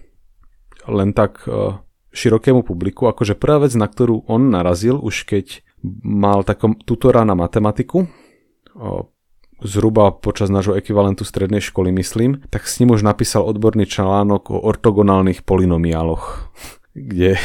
len 0.90 1.10
tak 1.14 1.46
uh, 1.46 1.82
širokému 2.14 2.66
publiku. 2.66 3.06
Akože 3.06 3.38
prvá 3.38 3.70
vec, 3.70 3.74
na 3.78 3.86
ktorú 3.86 4.26
on 4.26 4.50
narazil, 4.50 4.98
už 4.98 5.30
keď 5.30 5.62
mal 6.02 6.42
takom 6.42 6.74
tutora 6.74 7.22
na 7.22 7.38
matematiku, 7.38 8.06
uh, 8.06 9.06
zhruba 9.64 10.12
počas 10.12 10.52
nášho 10.52 10.76
ekvivalentu 10.76 11.24
strednej 11.24 11.64
školy, 11.64 11.92
myslím, 11.96 12.44
tak 12.52 12.68
s 12.68 12.80
ním 12.80 12.96
už 12.96 13.06
napísal 13.06 13.48
odborný 13.48 13.88
článok 13.88 14.52
o 14.52 14.58
ortogonálnych 14.60 15.48
polinomiáloch, 15.48 16.52
kde 16.94 17.38
e, 17.38 17.42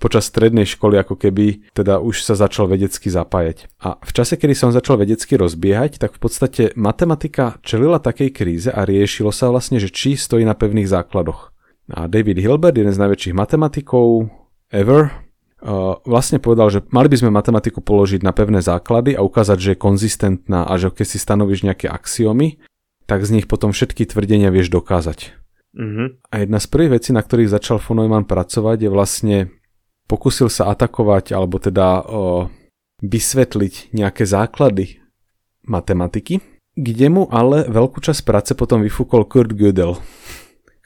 počas 0.00 0.26
strednej 0.26 0.66
školy 0.66 0.98
ako 0.98 1.14
keby 1.14 1.70
teda 1.74 2.02
už 2.02 2.26
sa 2.26 2.34
začal 2.34 2.66
vedecky 2.66 3.12
zapájať. 3.12 3.70
A 3.82 4.00
v 4.02 4.10
čase, 4.10 4.34
kedy 4.34 4.54
som 4.54 4.74
začal 4.74 4.98
vedecky 4.98 5.38
rozbiehať, 5.38 6.02
tak 6.02 6.16
v 6.16 6.20
podstate 6.20 6.62
matematika 6.74 7.60
čelila 7.62 8.02
takej 8.02 8.30
kríze 8.34 8.70
a 8.72 8.82
riešilo 8.82 9.30
sa 9.30 9.52
vlastne, 9.52 9.78
že 9.78 9.92
či 9.92 10.18
stojí 10.18 10.42
na 10.42 10.58
pevných 10.58 10.90
základoch. 10.90 11.54
A 11.88 12.04
David 12.04 12.36
Hilbert, 12.36 12.76
jeden 12.76 12.92
z 12.92 13.00
najväčších 13.00 13.32
matematikov 13.32 14.28
ever, 14.68 15.27
vlastne 16.06 16.38
povedal, 16.38 16.70
že 16.70 16.86
mali 16.94 17.10
by 17.10 17.16
sme 17.18 17.34
matematiku 17.34 17.82
položiť 17.82 18.22
na 18.22 18.30
pevné 18.30 18.62
základy 18.62 19.18
a 19.18 19.26
ukázať, 19.26 19.58
že 19.58 19.70
je 19.74 19.82
konzistentná 19.82 20.62
a 20.62 20.74
že 20.78 20.94
keď 20.94 21.06
si 21.06 21.18
stanovíš 21.18 21.66
nejaké 21.66 21.90
axiomy, 21.90 22.62
tak 23.10 23.26
z 23.26 23.40
nich 23.40 23.46
potom 23.50 23.74
všetky 23.74 24.06
tvrdenia 24.06 24.54
vieš 24.54 24.70
dokázať. 24.70 25.34
Mm-hmm. 25.74 26.08
A 26.30 26.34
jedna 26.44 26.58
z 26.62 26.66
prvých 26.70 27.02
vecí, 27.02 27.10
na 27.10 27.24
ktorých 27.24 27.52
začal 27.52 27.82
von 27.82 27.98
Neumann 28.00 28.28
pracovať, 28.28 28.86
je 28.86 28.90
vlastne 28.90 29.36
pokusil 30.08 30.48
sa 30.48 30.72
atakovať 30.72 31.36
alebo 31.36 31.60
teda 31.60 32.02
o, 32.02 32.48
vysvetliť 33.04 33.92
nejaké 33.92 34.24
základy 34.24 35.04
matematiky, 35.68 36.40
kde 36.78 37.06
mu 37.12 37.28
ale 37.28 37.68
veľkú 37.68 38.00
časť 38.00 38.22
práce 38.24 38.52
potom 38.56 38.80
vyfúkol 38.80 39.28
Kurt 39.28 39.52
Gödel, 39.52 40.00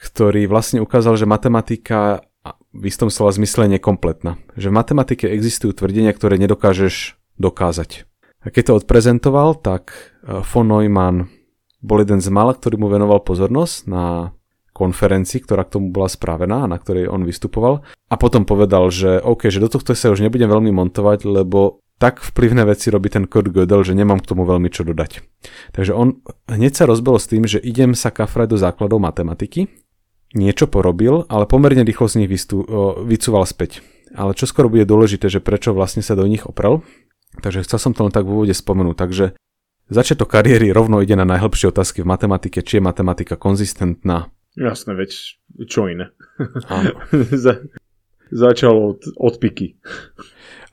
ktorý 0.01 0.49
vlastne 0.51 0.83
ukázal, 0.83 1.15
že 1.15 1.29
matematika 1.29 2.25
v 2.73 2.83
istom 2.89 3.13
slova 3.13 3.31
zmysle 3.31 3.69
nekompletná. 3.69 4.41
Že 4.57 4.73
v 4.73 4.77
matematike 4.77 5.25
existujú 5.29 5.77
tvrdenia, 5.77 6.11
ktoré 6.11 6.41
nedokážeš 6.41 7.15
dokázať. 7.37 8.09
A 8.43 8.51
keď 8.51 8.63
to 8.73 8.77
odprezentoval, 8.83 9.55
tak 9.61 9.93
eh, 10.25 10.41
von 10.41 10.67
Neumann 10.67 11.31
bol 11.83 12.01
jeden 12.01 12.19
z 12.23 12.31
mála, 12.31 12.55
ktorý 12.57 12.79
mu 12.79 12.87
venoval 12.87 13.21
pozornosť 13.21 13.77
na 13.87 14.31
konferencii, 14.73 15.45
ktorá 15.45 15.69
k 15.69 15.77
tomu 15.77 15.93
bola 15.93 16.09
spravená 16.09 16.65
a 16.65 16.71
na 16.71 16.81
ktorej 16.81 17.05
on 17.05 17.27
vystupoval. 17.27 17.85
A 18.09 18.15
potom 18.17 18.43
povedal, 18.43 18.89
že 18.89 19.21
OK, 19.21 19.53
že 19.53 19.61
do 19.61 19.69
tohto 19.69 19.93
sa 19.93 20.09
už 20.09 20.25
nebudem 20.25 20.49
veľmi 20.49 20.73
montovať, 20.73 21.29
lebo 21.29 21.83
tak 22.01 22.25
vplyvné 22.25 22.65
veci 22.65 22.89
robí 22.89 23.07
ten 23.07 23.29
Kurt 23.29 23.53
Gödel, 23.53 23.85
že 23.85 23.93
nemám 23.93 24.17
k 24.19 24.33
tomu 24.33 24.49
veľmi 24.49 24.67
čo 24.73 24.81
dodať. 24.81 25.21
Takže 25.77 25.93
on 25.93 26.25
hneď 26.49 26.73
sa 26.73 26.89
rozbelo 26.89 27.21
s 27.21 27.29
tým, 27.29 27.45
že 27.45 27.61
idem 27.61 27.93
sa 27.93 28.09
kafrať 28.09 28.49
do 28.49 28.57
základov 28.57 28.97
matematiky, 28.97 29.69
niečo 30.33 30.65
porobil, 30.67 31.25
ale 31.29 31.45
pomerne 31.45 31.85
rýchlo 31.85 32.09
z 32.09 32.25
nich 32.25 32.29
vystú, 32.29 32.65
vycúval 33.05 33.45
späť. 33.45 33.85
Ale 34.13 34.37
čo 34.37 34.45
skoro 34.45 34.69
bude 34.69 34.85
dôležité, 34.85 35.29
že 35.29 35.41
prečo 35.41 35.73
vlastne 35.73 36.05
sa 36.05 36.13
do 36.13 36.25
nich 36.29 36.45
oprel. 36.45 36.85
Takže 37.41 37.65
chcel 37.65 37.79
som 37.81 37.93
to 37.97 38.05
len 38.05 38.13
tak 38.13 38.29
v 38.29 38.33
úvode 38.33 38.53
spomenúť. 38.53 38.97
Takže 38.97 39.25
začiatok 39.89 40.29
kariéry 40.29 40.69
rovno 40.69 41.01
ide 41.01 41.17
na 41.17 41.25
najhlbšie 41.25 41.73
otázky 41.73 42.05
v 42.05 42.11
matematike, 42.13 42.61
či 42.61 42.77
je 42.77 42.85
matematika 42.85 43.33
konzistentná. 43.33 44.29
Jasné, 44.53 44.93
veď 44.93 45.11
čo 45.65 45.89
iné. 45.89 46.13
Áno. 46.69 46.93
Za, 47.33 47.65
začal 48.29 48.73
od, 48.77 49.01
od 49.17 49.35
piky. 49.41 49.81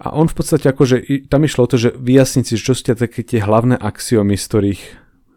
A 0.01 0.17
on 0.17 0.29
v 0.29 0.37
podstate 0.37 0.69
akože, 0.69 1.29
tam 1.29 1.45
išlo 1.45 1.65
o 1.65 1.71
to, 1.71 1.77
že 1.77 1.97
vyjasniť 1.97 2.45
si, 2.45 2.57
čo 2.57 2.73
ste 2.73 2.97
také 2.97 3.21
tie 3.21 3.41
hlavné 3.41 3.77
axiomy, 3.77 4.37
z 4.37 4.45
ktorých, 4.49 4.83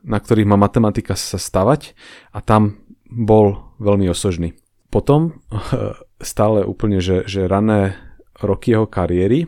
na 0.08 0.20
ktorých 0.20 0.48
má 0.48 0.56
matematika 0.60 1.16
sa 1.16 1.40
stavať 1.40 1.96
a 2.32 2.40
tam 2.40 2.83
bol 3.14 3.78
veľmi 3.78 4.10
osožný. 4.10 4.58
Potom 4.90 5.42
stále 6.22 6.66
úplne, 6.66 6.98
že, 6.98 7.30
že 7.30 7.46
rané 7.46 7.94
roky 8.42 8.74
jeho 8.74 8.90
kariéry, 8.90 9.46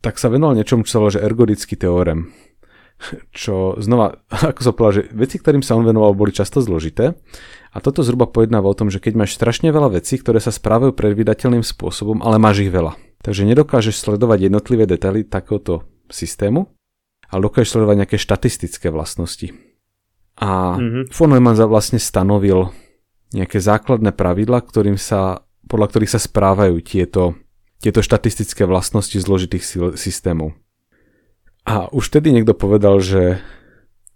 tak 0.00 0.16
sa 0.16 0.32
venoval 0.32 0.56
niečomu, 0.56 0.86
čo 0.86 0.96
sa 0.96 1.00
volá, 1.02 1.12
že 1.12 1.24
ergodický 1.26 1.76
teorem. 1.76 2.32
Čo 3.34 3.76
znova, 3.82 4.22
ako 4.54 4.60
som 4.62 4.72
povedal, 4.72 4.94
že 5.02 5.04
veci, 5.12 5.36
ktorým 5.36 5.66
sa 5.66 5.76
on 5.76 5.84
venoval, 5.84 6.14
boli 6.14 6.30
často 6.32 6.62
zložité. 6.62 7.18
A 7.70 7.78
toto 7.78 8.02
zhruba 8.02 8.26
pojednáva 8.26 8.66
o 8.66 8.78
tom, 8.78 8.90
že 8.90 8.98
keď 8.98 9.26
máš 9.26 9.36
strašne 9.38 9.70
veľa 9.70 10.00
vecí, 10.00 10.18
ktoré 10.18 10.42
sa 10.42 10.50
správajú 10.50 10.94
predvydateľným 10.94 11.62
spôsobom, 11.62 12.18
ale 12.24 12.40
máš 12.40 12.66
ich 12.66 12.72
veľa 12.72 12.98
Takže 13.20 13.44
nedokážeš 13.44 14.00
sledovať 14.00 14.48
jednotlivé 14.48 14.88
detaily 14.88 15.28
takéhoto 15.28 15.84
systému, 16.08 16.72
ale 17.28 17.44
dokážeš 17.44 17.76
sledovať 17.76 17.96
nejaké 18.04 18.16
štatistické 18.16 18.88
vlastnosti. 18.88 19.52
A 20.40 20.80
mm-hmm. 20.80 21.12
von 21.12 21.30
Neumann 21.30 21.56
vlastne 21.68 22.00
stanovil 22.00 22.72
nejaké 23.36 23.60
základné 23.60 24.16
pravidla, 24.16 24.64
ktorým 24.64 24.96
sa, 24.96 25.44
podľa 25.68 25.86
ktorých 25.92 26.12
sa 26.16 26.20
správajú 26.20 26.80
tieto, 26.80 27.36
tieto 27.78 28.00
štatistické 28.00 28.64
vlastnosti 28.64 29.14
zložitých 29.20 29.94
systémov. 29.94 30.56
A 31.68 31.86
už 31.92 32.08
vtedy 32.10 32.32
niekto 32.32 32.56
povedal, 32.56 32.98
že, 33.04 33.38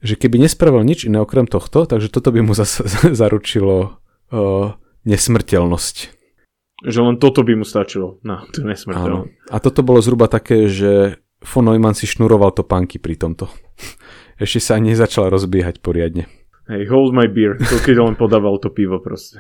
že 0.01 0.17
keby 0.17 0.43
nespravil 0.49 0.83
nič 0.83 1.07
iné 1.07 1.21
okrem 1.21 1.45
tohto, 1.45 1.85
takže 1.85 2.09
toto 2.09 2.33
by 2.33 2.41
mu 2.41 2.57
zase 2.57 2.89
zaručilo 3.21 4.01
uh, 4.33 4.75
nesmrteľnosť. 5.05 5.97
Že 6.85 7.01
len 7.01 7.17
toto 7.21 7.47
by 7.47 7.55
mu 7.55 7.65
stačilo 7.69 8.19
na 8.27 8.43
tú 8.51 8.65
nesmrteľnosť. 8.65 9.53
A 9.53 9.57
toto 9.61 9.81
bolo 9.87 10.01
zhruba 10.01 10.27
také, 10.27 10.67
že 10.67 11.21
von 11.45 11.69
Neumann 11.69 11.95
si 11.95 12.09
šnuroval 12.09 12.57
topánky 12.57 12.97
pri 12.97 13.21
tomto. 13.21 13.53
Ešte 14.41 14.61
sa 14.61 14.77
ani 14.79 14.93
nezačal 14.95 15.31
rozbiehať 15.31 15.79
poriadne. 15.81 16.27
Hey, 16.65 16.89
hold 16.89 17.13
my 17.13 17.29
beer. 17.29 17.61
To 17.61 17.77
keď 17.77 17.97
on 18.01 18.15
podával 18.17 18.57
to 18.57 18.73
pivo 18.73 18.97
proste. 18.99 19.37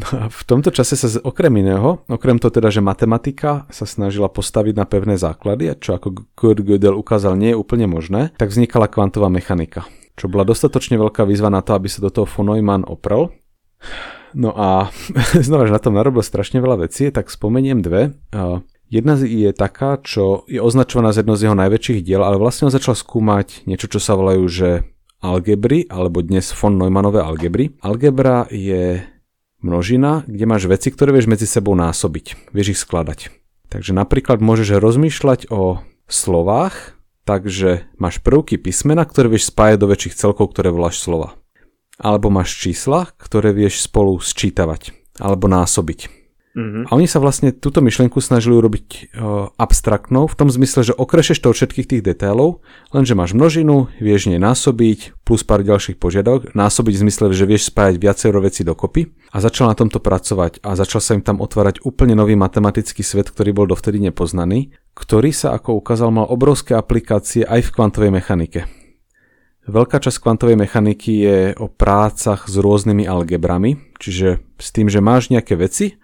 No 0.00 0.06
a 0.16 0.24
v 0.32 0.42
tomto 0.48 0.72
čase 0.72 0.96
sa 0.96 1.10
okrem 1.20 1.52
iného, 1.60 2.06
okrem 2.08 2.40
toho 2.40 2.48
teda, 2.48 2.72
že 2.72 2.80
matematika 2.80 3.68
sa 3.68 3.84
snažila 3.84 4.32
postaviť 4.32 4.74
na 4.78 4.88
pevné 4.88 5.20
základy, 5.20 5.76
čo 5.76 5.98
ako 5.98 6.24
Kurt 6.32 6.64
Gödel 6.64 6.96
ukázal 6.96 7.36
nie 7.36 7.52
je 7.52 7.60
úplne 7.60 7.84
možné, 7.84 8.32
tak 8.40 8.48
vznikala 8.48 8.88
kvantová 8.88 9.28
mechanika, 9.28 9.84
čo 10.16 10.32
bola 10.32 10.48
dostatočne 10.48 10.96
veľká 10.96 11.28
výzva 11.28 11.52
na 11.52 11.60
to, 11.60 11.76
aby 11.76 11.90
sa 11.90 12.00
do 12.00 12.08
toho 12.08 12.24
von 12.24 12.48
Neumann 12.48 12.88
oprel. 12.88 13.28
No 14.32 14.56
a 14.56 14.88
znova, 15.44 15.68
že 15.68 15.76
na 15.76 15.82
tom 15.82 15.98
narobil 15.98 16.24
strašne 16.24 16.64
veľa 16.64 16.88
vecí, 16.88 17.12
tak 17.12 17.28
spomeniem 17.28 17.84
dve. 17.84 18.16
Jedna 18.90 19.14
je 19.14 19.54
taká, 19.54 20.02
čo 20.02 20.42
je 20.50 20.58
označovaná 20.58 21.14
z 21.14 21.22
jedno 21.22 21.38
z 21.38 21.46
jeho 21.46 21.54
najväčších 21.54 22.02
diel, 22.02 22.26
ale 22.26 22.42
vlastne 22.42 22.66
on 22.66 22.74
začal 22.74 22.98
skúmať 22.98 23.62
niečo, 23.70 23.86
čo 23.86 24.02
sa 24.02 24.18
volajú, 24.18 24.42
že 24.50 24.82
algebry, 25.22 25.86
alebo 25.86 26.26
dnes 26.26 26.50
von 26.50 26.74
Neumannové 26.74 27.22
algebry. 27.22 27.70
Algebra 27.86 28.50
je 28.50 28.98
množina, 29.62 30.26
kde 30.26 30.44
máš 30.44 30.66
veci, 30.66 30.90
ktoré 30.90 31.14
vieš 31.14 31.30
medzi 31.30 31.46
sebou 31.46 31.78
násobiť, 31.78 32.50
vieš 32.50 32.74
ich 32.74 32.82
skladať. 32.82 33.30
Takže 33.70 33.94
napríklad 33.94 34.42
môžeš 34.42 34.82
rozmýšľať 34.82 35.54
o 35.54 35.78
slovách, 36.10 36.98
takže 37.22 37.86
máš 37.94 38.18
prvky 38.18 38.58
písmena, 38.58 39.06
ktoré 39.06 39.30
vieš 39.30 39.54
spájať 39.54 39.78
do 39.78 39.86
väčších 39.86 40.18
celkov, 40.18 40.50
ktoré 40.50 40.74
voláš 40.74 40.98
slova 40.98 41.38
alebo 42.00 42.32
máš 42.32 42.56
čísla, 42.56 43.12
ktoré 43.20 43.52
vieš 43.52 43.84
spolu 43.84 44.16
sčítavať 44.16 44.96
alebo 45.20 45.46
násobiť. 45.52 46.19
Mm-hmm. 46.50 46.90
A 46.90 46.98
oni 46.98 47.06
sa 47.06 47.22
vlastne 47.22 47.54
túto 47.54 47.78
myšlienku 47.78 48.18
snažili 48.18 48.58
urobiť 48.58 48.86
uh, 48.90 49.54
abstraktnou 49.54 50.26
v 50.26 50.34
tom 50.34 50.50
zmysle, 50.50 50.82
že 50.82 50.98
okrešeš 50.98 51.38
to 51.38 51.54
od 51.54 51.56
všetkých 51.56 51.86
tých 51.86 52.02
detailov, 52.02 52.66
lenže 52.90 53.14
máš 53.14 53.38
množinu, 53.38 53.86
vieš 54.02 54.26
nej 54.26 54.42
násobiť, 54.42 55.22
plus 55.22 55.46
pár 55.46 55.62
ďalších 55.62 56.02
požiadavok, 56.02 56.50
násobiť 56.58 56.94
v 56.98 57.02
zmysle, 57.06 57.24
že 57.30 57.46
vieš 57.46 57.70
spájať 57.70 58.02
viacero 58.02 58.42
veci 58.42 58.66
dokopy 58.66 59.30
a 59.30 59.38
začal 59.38 59.70
na 59.70 59.78
tomto 59.78 60.02
pracovať 60.02 60.58
a 60.66 60.74
začal 60.74 60.98
sa 60.98 61.14
im 61.14 61.22
tam 61.22 61.38
otvárať 61.38 61.86
úplne 61.86 62.18
nový 62.18 62.34
matematický 62.34 63.06
svet, 63.06 63.30
ktorý 63.30 63.54
bol 63.54 63.70
dovtedy 63.70 64.02
nepoznaný, 64.02 64.74
ktorý 64.98 65.30
sa 65.30 65.54
ako 65.54 65.78
ukázal 65.78 66.10
mal 66.10 66.26
obrovské 66.26 66.74
aplikácie 66.74 67.46
aj 67.46 67.70
v 67.70 67.72
kvantovej 67.78 68.10
mechanike. 68.10 68.66
Veľká 69.70 70.02
časť 70.02 70.18
kvantovej 70.18 70.58
mechaniky 70.58 71.12
je 71.22 71.38
o 71.62 71.70
prácach 71.70 72.50
s 72.50 72.58
rôznymi 72.58 73.06
algebrami, 73.06 73.78
čiže 74.02 74.42
s 74.58 74.68
tým, 74.74 74.90
že 74.90 74.98
máš 74.98 75.30
nejaké 75.30 75.54
veci, 75.54 76.00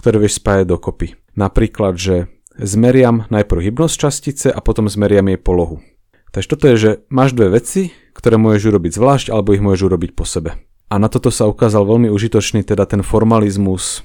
ktoré 0.00 0.16
vieš 0.16 0.40
spájať 0.40 0.64
dokopy. 0.64 1.20
Napríklad, 1.36 2.00
že 2.00 2.32
zmeriam 2.56 3.28
najprv 3.28 3.68
hybnosť 3.68 3.94
častice 4.00 4.48
a 4.48 4.58
potom 4.64 4.88
zmeriam 4.88 5.28
jej 5.28 5.36
polohu. 5.36 5.84
Takže 6.32 6.48
toto 6.48 6.64
je, 6.72 6.76
že 6.78 6.90
máš 7.12 7.36
dve 7.36 7.60
veci, 7.60 7.92
ktoré 8.16 8.40
môžeš 8.40 8.72
urobiť 8.72 8.92
zvlášť 8.96 9.26
alebo 9.28 9.52
ich 9.52 9.62
môžeš 9.62 9.82
urobiť 9.92 10.10
po 10.16 10.24
sebe. 10.24 10.56
A 10.90 10.98
na 10.98 11.06
toto 11.06 11.30
sa 11.30 11.46
ukázal 11.46 11.86
veľmi 11.86 12.10
užitočný 12.10 12.66
teda 12.66 12.86
ten 12.86 13.02
formalizmus 13.04 14.02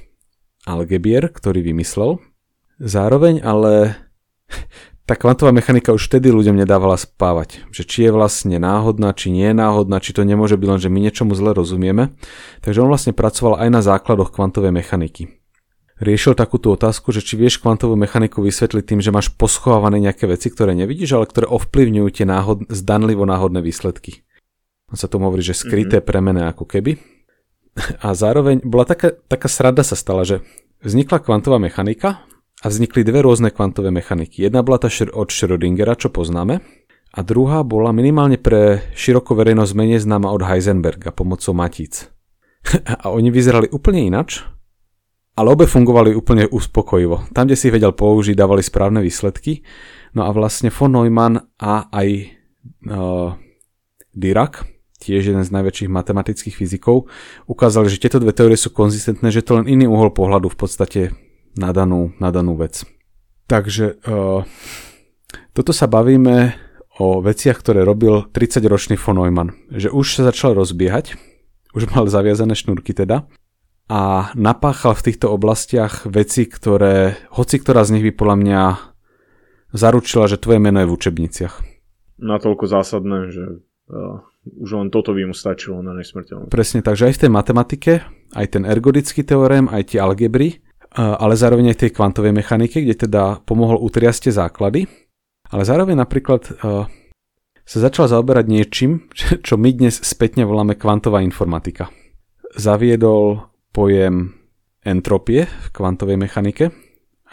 algebier, 0.66 1.30
ktorý 1.30 1.62
vymyslel. 1.62 2.18
Zároveň 2.82 3.42
ale 3.42 3.98
tá 5.08 5.14
kvantová 5.14 5.54
mechanika 5.54 5.94
už 5.94 6.10
vtedy 6.10 6.34
ľuďom 6.34 6.58
nedávala 6.58 6.98
spávať. 6.98 7.62
Že 7.70 7.82
či 7.86 7.98
je 8.06 8.10
vlastne 8.10 8.58
náhodná, 8.58 9.14
či 9.14 9.30
nie 9.30 9.50
je 9.50 9.56
náhodná, 9.58 10.02
či 10.02 10.14
to 10.14 10.26
nemôže 10.26 10.58
byť 10.58 10.68
len, 10.70 10.80
že 10.82 10.90
my 10.90 10.98
niečomu 10.98 11.32
zle 11.38 11.54
rozumieme. 11.54 12.14
Takže 12.62 12.82
on 12.82 12.90
vlastne 12.90 13.14
pracoval 13.14 13.62
aj 13.62 13.68
na 13.70 13.80
základoch 13.82 14.34
kvantovej 14.34 14.74
mechaniky. 14.74 15.35
Riešil 15.96 16.36
takúto 16.36 16.76
otázku, 16.76 17.08
že 17.08 17.24
či 17.24 17.40
vieš 17.40 17.56
kvantovú 17.64 17.96
mechaniku 17.96 18.44
vysvetliť 18.44 18.84
tým, 18.84 19.00
že 19.00 19.14
máš 19.14 19.32
poschovávané 19.32 19.96
nejaké 19.96 20.28
veci, 20.28 20.52
ktoré 20.52 20.76
nevidíš, 20.76 21.16
ale 21.16 21.24
ktoré 21.24 21.48
ovplyvňujú 21.48 22.08
tie 22.12 22.26
náhod- 22.28 22.68
zdanlivo 22.68 23.24
náhodné 23.24 23.64
výsledky. 23.64 24.20
On 24.92 25.00
sa 25.00 25.08
tomu 25.08 25.32
hovorí, 25.32 25.40
že 25.40 25.56
skryté 25.56 25.98
mm-hmm. 25.98 26.08
premene 26.08 26.42
ako 26.52 26.68
keby. 26.68 27.00
A 28.04 28.12
zároveň 28.12 28.60
bola 28.60 28.84
taká, 28.84 29.12
taká 29.12 29.48
srada 29.48 29.80
sa 29.80 29.96
stala, 29.96 30.28
že 30.28 30.44
vznikla 30.84 31.24
kvantová 31.24 31.56
mechanika, 31.56 32.24
a 32.64 32.66
vznikli 32.72 33.04
dve 33.04 33.20
rôzne 33.20 33.52
kvantové 33.52 33.92
mechaniky. 33.92 34.40
Jedna 34.40 34.64
bola 34.64 34.80
tá 34.80 34.88
od 34.88 35.28
Schrödingera, 35.28 35.98
čo 35.98 36.08
poznáme, 36.08 36.64
a 37.12 37.18
druhá 37.24 37.60
bola 37.64 37.92
minimálne 37.92 38.40
pre 38.40 38.80
širokú 38.96 39.36
verejnosť 39.36 39.72
menej 39.76 40.00
známa 40.04 40.32
od 40.32 40.44
Heisenberga 40.44 41.12
pomocou 41.12 41.52
matíc. 41.52 42.08
a 43.04 43.12
oni 43.12 43.28
vyzerali 43.28 43.68
úplne 43.72 44.08
inač, 44.08 44.44
ale 45.36 45.52
obe 45.52 45.68
fungovali 45.68 46.16
úplne 46.16 46.48
uspokojivo. 46.48 47.28
Tam, 47.36 47.44
kde 47.44 47.60
si 47.60 47.68
vedel 47.68 47.92
použiť, 47.92 48.32
dávali 48.32 48.64
správne 48.64 49.04
výsledky. 49.04 49.60
No 50.16 50.24
a 50.24 50.32
vlastne 50.32 50.72
von 50.72 50.96
Neumann 50.96 51.36
a 51.60 51.92
aj 51.92 52.08
uh, 52.88 53.36
Dirac, 54.16 54.64
tiež 54.96 55.28
jeden 55.28 55.44
z 55.44 55.52
najväčších 55.52 55.92
matematických 55.92 56.56
fyzikov, 56.56 57.12
ukázali, 57.44 57.92
že 57.92 58.00
tieto 58.00 58.16
dve 58.16 58.32
teórie 58.32 58.56
sú 58.56 58.72
konzistentné, 58.72 59.28
že 59.28 59.44
to 59.44 59.60
len 59.60 59.68
iný 59.68 59.84
uhol 59.84 60.08
pohľadu 60.08 60.48
v 60.48 60.58
podstate 60.58 61.00
na 61.52 61.68
danú, 61.76 62.16
na 62.16 62.32
danú 62.32 62.56
vec. 62.56 62.88
Takže 63.44 64.00
uh, 64.08 64.40
toto 65.52 65.72
sa 65.76 65.84
bavíme 65.84 66.56
o 66.96 67.20
veciach, 67.20 67.60
ktoré 67.60 67.84
robil 67.84 68.24
30-ročný 68.32 68.96
von 68.96 69.20
Neumann. 69.20 69.52
Že 69.68 69.92
už 69.92 70.06
sa 70.16 70.32
začal 70.32 70.56
rozbiehať, 70.56 71.20
už 71.76 71.92
mal 71.92 72.08
zaviazané 72.08 72.56
šnúrky 72.56 72.96
teda, 72.96 73.28
a 73.86 74.34
napáchal 74.34 74.98
v 74.98 75.04
týchto 75.10 75.30
oblastiach 75.30 76.10
veci, 76.10 76.50
ktoré, 76.50 77.14
hoci 77.30 77.62
ktorá 77.62 77.86
z 77.86 77.98
nich 77.98 78.04
by 78.10 78.12
podľa 78.18 78.36
mňa 78.42 78.60
zaručila, 79.70 80.26
že 80.26 80.42
tvoje 80.42 80.58
meno 80.58 80.82
je 80.82 80.88
v 80.90 80.94
učebniciach. 80.94 81.54
natoľko 82.18 82.64
zásadné, 82.66 83.18
že 83.30 83.44
uh, 83.92 84.24
už 84.58 84.70
len 84.82 84.88
toto 84.90 85.14
by 85.14 85.30
mu 85.30 85.34
stačilo 85.36 85.78
na 85.86 85.94
nesmrteľnosť. 85.94 86.50
Presne, 86.50 86.80
takže 86.82 87.12
aj 87.12 87.14
v 87.14 87.22
tej 87.22 87.30
matematike, 87.30 87.92
aj 88.34 88.46
ten 88.50 88.62
ergodický 88.66 89.22
teorém, 89.22 89.70
aj 89.70 89.94
tie 89.94 89.98
algebry, 90.02 90.58
uh, 90.58 91.14
ale 91.22 91.38
zároveň 91.38 91.70
aj 91.70 91.86
tej 91.86 91.90
kvantovej 91.94 92.34
mechanike, 92.34 92.82
kde 92.82 93.06
teda 93.06 93.44
pomohol 93.46 93.78
utriasť 93.78 94.26
tie 94.26 94.32
základy, 94.34 94.80
ale 95.52 95.62
zároveň 95.62 95.94
napríklad 96.02 96.42
uh, 96.58 96.90
sa 97.62 97.78
začal 97.78 98.10
zaoberať 98.10 98.50
niečím, 98.50 99.06
čo 99.46 99.54
my 99.54 99.70
dnes 99.70 100.02
spätne 100.02 100.42
voláme 100.42 100.74
kvantová 100.74 101.22
informatika. 101.22 101.86
Zaviedol 102.56 103.55
pojem 103.76 104.32
entropie 104.80 105.44
v 105.44 105.68
kvantovej 105.76 106.16
mechanike 106.16 106.72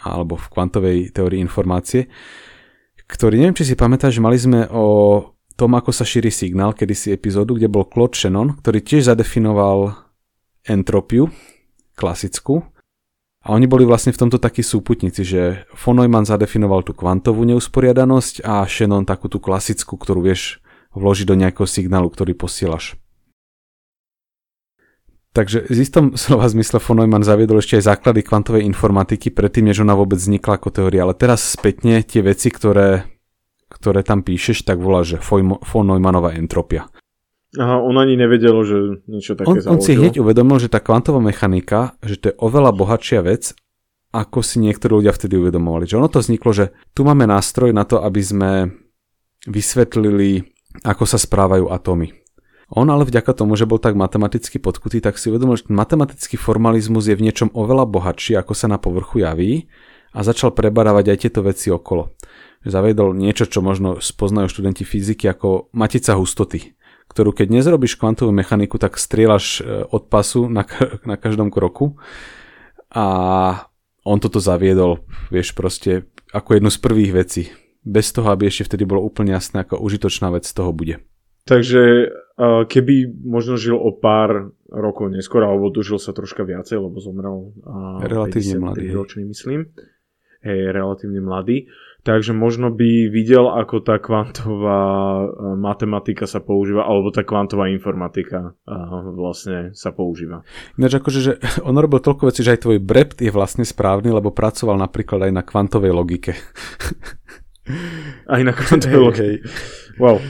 alebo 0.04 0.36
v 0.36 0.46
kvantovej 0.52 0.98
teórii 1.16 1.40
informácie, 1.40 2.12
ktorý 3.08 3.40
neviem, 3.40 3.56
či 3.56 3.72
si 3.72 3.74
pamätáš, 3.80 4.20
mali 4.20 4.36
sme 4.36 4.68
o 4.68 4.86
tom, 5.56 5.72
ako 5.72 5.88
sa 5.88 6.04
šíri 6.04 6.28
signál, 6.28 6.76
kedysi 6.76 7.16
epizódu, 7.16 7.56
kde 7.56 7.72
bol 7.72 7.88
Claude 7.88 8.12
Shannon, 8.12 8.60
ktorý 8.60 8.84
tiež 8.84 9.08
zadefinoval 9.08 9.96
entropiu, 10.68 11.32
klasickú, 11.96 12.68
a 13.44 13.52
oni 13.52 13.68
boli 13.68 13.84
vlastne 13.84 14.08
v 14.16 14.24
tomto 14.24 14.40
takí 14.40 14.64
súputníci, 14.64 15.20
že 15.20 15.68
von 15.76 16.00
Neumann 16.00 16.24
zadefinoval 16.24 16.80
tú 16.80 16.96
kvantovú 16.96 17.44
neusporiadanosť 17.44 18.40
a 18.40 18.64
Shannon 18.64 19.04
takú 19.04 19.28
tú 19.28 19.36
klasickú, 19.36 20.00
ktorú 20.00 20.24
vieš 20.24 20.64
vložiť 20.96 21.28
do 21.28 21.36
nejakého 21.36 21.68
signálu, 21.68 22.08
ktorý 22.08 22.32
posielaš. 22.32 22.96
Takže 25.34 25.66
z 25.66 25.78
istom 25.82 26.14
slova 26.14 26.46
zmysle 26.46 26.78
von 26.78 27.02
Neumann 27.02 27.26
zaviedol 27.26 27.58
ešte 27.58 27.82
aj 27.82 27.90
základy 27.90 28.22
kvantovej 28.22 28.62
informatiky 28.70 29.34
predtým, 29.34 29.66
než 29.66 29.82
ona 29.82 29.98
vôbec 29.98 30.22
vznikla 30.22 30.62
ako 30.62 30.70
teória. 30.70 31.02
Ale 31.02 31.18
teraz 31.18 31.42
spätne 31.42 32.06
tie 32.06 32.22
veci, 32.22 32.54
ktoré, 32.54 33.02
ktoré 33.66 34.06
tam 34.06 34.22
píšeš, 34.22 34.62
tak 34.62 34.78
volá, 34.78 35.02
že 35.02 35.18
von 35.18 35.58
Neumannova 35.90 36.38
entropia. 36.38 36.86
Aha, 37.58 37.82
on 37.82 37.98
ani 37.98 38.14
nevedel, 38.14 38.54
že 38.62 38.78
niečo 39.10 39.34
také 39.34 39.66
on, 39.66 39.78
on 39.78 39.80
si 39.82 39.98
hneď 39.98 40.22
uvedomil, 40.22 40.58
že 40.62 40.70
tá 40.70 40.78
kvantová 40.78 41.18
mechanika, 41.18 41.98
že 42.02 42.18
to 42.18 42.24
je 42.30 42.34
oveľa 42.38 42.70
bohatšia 42.74 43.22
vec, 43.26 43.54
ako 44.14 44.38
si 44.42 44.62
niektorí 44.62 45.02
ľudia 45.02 45.10
vtedy 45.10 45.34
uvedomovali. 45.38 45.90
Že 45.90 45.98
ono 45.98 46.08
to 46.10 46.22
vzniklo, 46.22 46.50
že 46.54 46.70
tu 46.94 47.02
máme 47.02 47.26
nástroj 47.26 47.74
na 47.74 47.82
to, 47.82 47.98
aby 48.02 48.22
sme 48.22 48.50
vysvetlili, 49.50 50.46
ako 50.86 51.04
sa 51.10 51.18
správajú 51.18 51.70
atómy. 51.74 52.23
On 52.74 52.86
ale 52.90 53.06
vďaka 53.06 53.30
tomu, 53.38 53.54
že 53.54 53.70
bol 53.70 53.78
tak 53.78 53.94
matematicky 53.94 54.58
podkutý, 54.58 54.98
tak 54.98 55.14
si 55.14 55.30
uvedomil, 55.30 55.54
že 55.54 55.70
matematický 55.70 56.34
formalizmus 56.34 57.06
je 57.06 57.14
v 57.14 57.24
niečom 57.30 57.54
oveľa 57.54 57.86
bohatší, 57.86 58.34
ako 58.34 58.52
sa 58.52 58.66
na 58.66 58.82
povrchu 58.82 59.22
javí 59.22 59.70
a 60.10 60.26
začal 60.26 60.50
prebarávať 60.50 61.14
aj 61.14 61.18
tieto 61.22 61.40
veci 61.46 61.70
okolo. 61.70 62.18
Zavedol 62.66 63.14
niečo, 63.14 63.46
čo 63.46 63.62
možno 63.62 64.02
spoznajú 64.02 64.50
študenti 64.50 64.82
fyziky 64.82 65.30
ako 65.30 65.70
matica 65.70 66.18
hustoty 66.18 66.74
ktorú 67.14 67.36
keď 67.36 67.52
nezrobíš 67.52 68.00
kvantovú 68.00 68.32
mechaniku, 68.32 68.80
tak 68.80 68.96
strieľaš 68.96 69.60
e, 69.60 69.86
od 69.86 70.08
pasu 70.08 70.48
na, 70.48 70.64
na 71.10 71.14
každom 71.14 71.52
kroku. 71.52 72.00
A 72.90 73.06
on 74.04 74.18
toto 74.18 74.42
zaviedol, 74.42 75.06
vieš, 75.30 75.54
proste 75.56 76.10
ako 76.34 76.58
jednu 76.58 76.70
z 76.74 76.78
prvých 76.82 77.12
vecí. 77.14 77.42
Bez 77.84 78.10
toho, 78.10 78.32
aby 78.32 78.48
ešte 78.48 78.66
vtedy 78.66 78.88
bolo 78.88 79.04
úplne 79.04 79.36
jasné, 79.36 79.62
ako 79.62 79.78
užitočná 79.78 80.32
vec 80.32 80.48
z 80.48 80.54
toho 80.56 80.72
bude. 80.72 81.04
Takže 81.44 82.10
keby 82.44 82.94
možno 83.22 83.60
žil 83.60 83.76
o 83.76 83.92
pár 83.94 84.50
rokov 84.72 85.12
neskôr, 85.12 85.44
alebo 85.44 85.70
dožil 85.70 86.00
sa 86.00 86.16
troška 86.16 86.42
viacej, 86.42 86.80
lebo 86.80 86.98
zomrel 86.98 87.52
relatívne 88.02 88.58
mladý, 88.58 88.90
ročný, 88.90 89.22
myslím. 89.28 89.70
Hej, 90.44 90.76
relatívne 90.76 91.20
mladý 91.24 91.68
Takže 92.04 92.36
možno 92.36 92.68
by 92.68 93.08
videl, 93.08 93.48
ako 93.48 93.80
tá 93.80 93.96
kvantová 93.96 95.24
matematika 95.56 96.28
sa 96.28 96.44
používa, 96.44 96.84
alebo 96.84 97.08
tá 97.08 97.24
kvantová 97.24 97.72
informatika 97.72 98.52
vlastne 99.16 99.72
sa 99.72 99.88
používa. 99.88 100.44
Ináč 100.76 101.00
akože, 101.00 101.20
že 101.24 101.32
on 101.68 101.72
robil 101.80 102.04
toľko 102.04 102.28
vecí, 102.28 102.44
že 102.44 102.60
aj 102.60 102.68
tvoj 102.68 102.78
brept 102.84 103.24
je 103.24 103.32
vlastne 103.32 103.64
správny, 103.64 104.12
lebo 104.12 104.36
pracoval 104.36 104.76
napríklad 104.76 105.24
aj 105.24 105.32
na 105.32 105.40
kvantovej 105.40 105.96
logike. 105.96 106.36
Aj 108.28 108.40
na 108.44 108.52
kvantovej 108.60 109.00
logike. 109.00 109.40
Wow. 109.96 110.20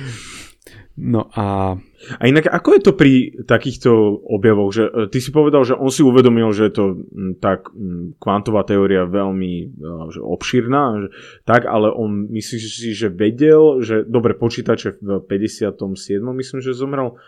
No 0.95 1.27
a... 1.35 1.75
A 2.21 2.23
inak, 2.29 2.47
ako 2.47 2.69
je 2.79 2.83
to 2.85 2.93
pri 2.95 3.13
takýchto 3.49 3.91
objavoch? 4.31 4.71
Že, 4.71 4.85
e, 4.85 4.93
ty 5.11 5.19
si 5.19 5.35
povedal, 5.35 5.67
že 5.67 5.75
on 5.75 5.91
si 5.91 6.07
uvedomil, 6.07 6.55
že 6.55 6.71
je 6.71 6.75
to 6.77 6.85
tak 7.43 7.73
kvantová 8.23 8.63
teória 8.63 9.09
veľmi 9.09 9.53
e, 9.59 9.67
že 10.15 10.21
obširná, 10.23 10.85
že, 11.03 11.09
tak, 11.43 11.67
ale 11.67 11.91
on 11.91 12.31
myslí 12.31 12.59
si, 12.61 12.95
že 12.95 13.11
vedel, 13.11 13.83
že 13.83 14.07
dobre, 14.07 14.39
počítače 14.39 15.03
v 15.03 15.19
57. 15.27 15.75
myslím, 16.23 16.61
že 16.63 16.77
zomrel, 16.77 17.19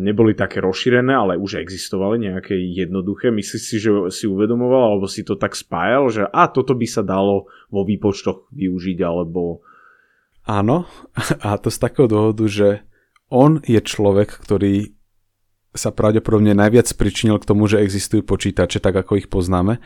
neboli 0.00 0.32
také 0.32 0.64
rozšírené, 0.64 1.12
ale 1.12 1.36
už 1.36 1.60
existovali 1.60 2.32
nejaké 2.32 2.56
jednoduché. 2.56 3.28
Myslíš 3.28 3.62
si, 3.62 3.76
že 3.76 3.92
si 4.08 4.24
uvedomoval, 4.24 4.96
alebo 4.96 5.04
si 5.04 5.20
to 5.20 5.36
tak 5.36 5.52
spájal, 5.52 6.08
že 6.08 6.22
a 6.24 6.48
toto 6.48 6.72
by 6.72 6.86
sa 6.88 7.04
dalo 7.04 7.44
vo 7.68 7.84
výpočtoch 7.84 8.48
využiť, 8.56 8.98
alebo 9.04 9.60
Áno, 10.50 10.90
a 11.46 11.54
to 11.62 11.70
z 11.70 11.78
takého 11.78 12.10
dôvodu, 12.10 12.44
že 12.50 12.82
on 13.30 13.62
je 13.62 13.78
človek, 13.78 14.34
ktorý 14.42 14.98
sa 15.70 15.94
pravdepodobne 15.94 16.50
najviac 16.50 16.90
pričinil 16.98 17.38
k 17.38 17.46
tomu, 17.46 17.70
že 17.70 17.78
existujú 17.78 18.26
počítače, 18.26 18.82
tak 18.82 18.98
ako 19.06 19.22
ich 19.22 19.30
poznáme. 19.30 19.78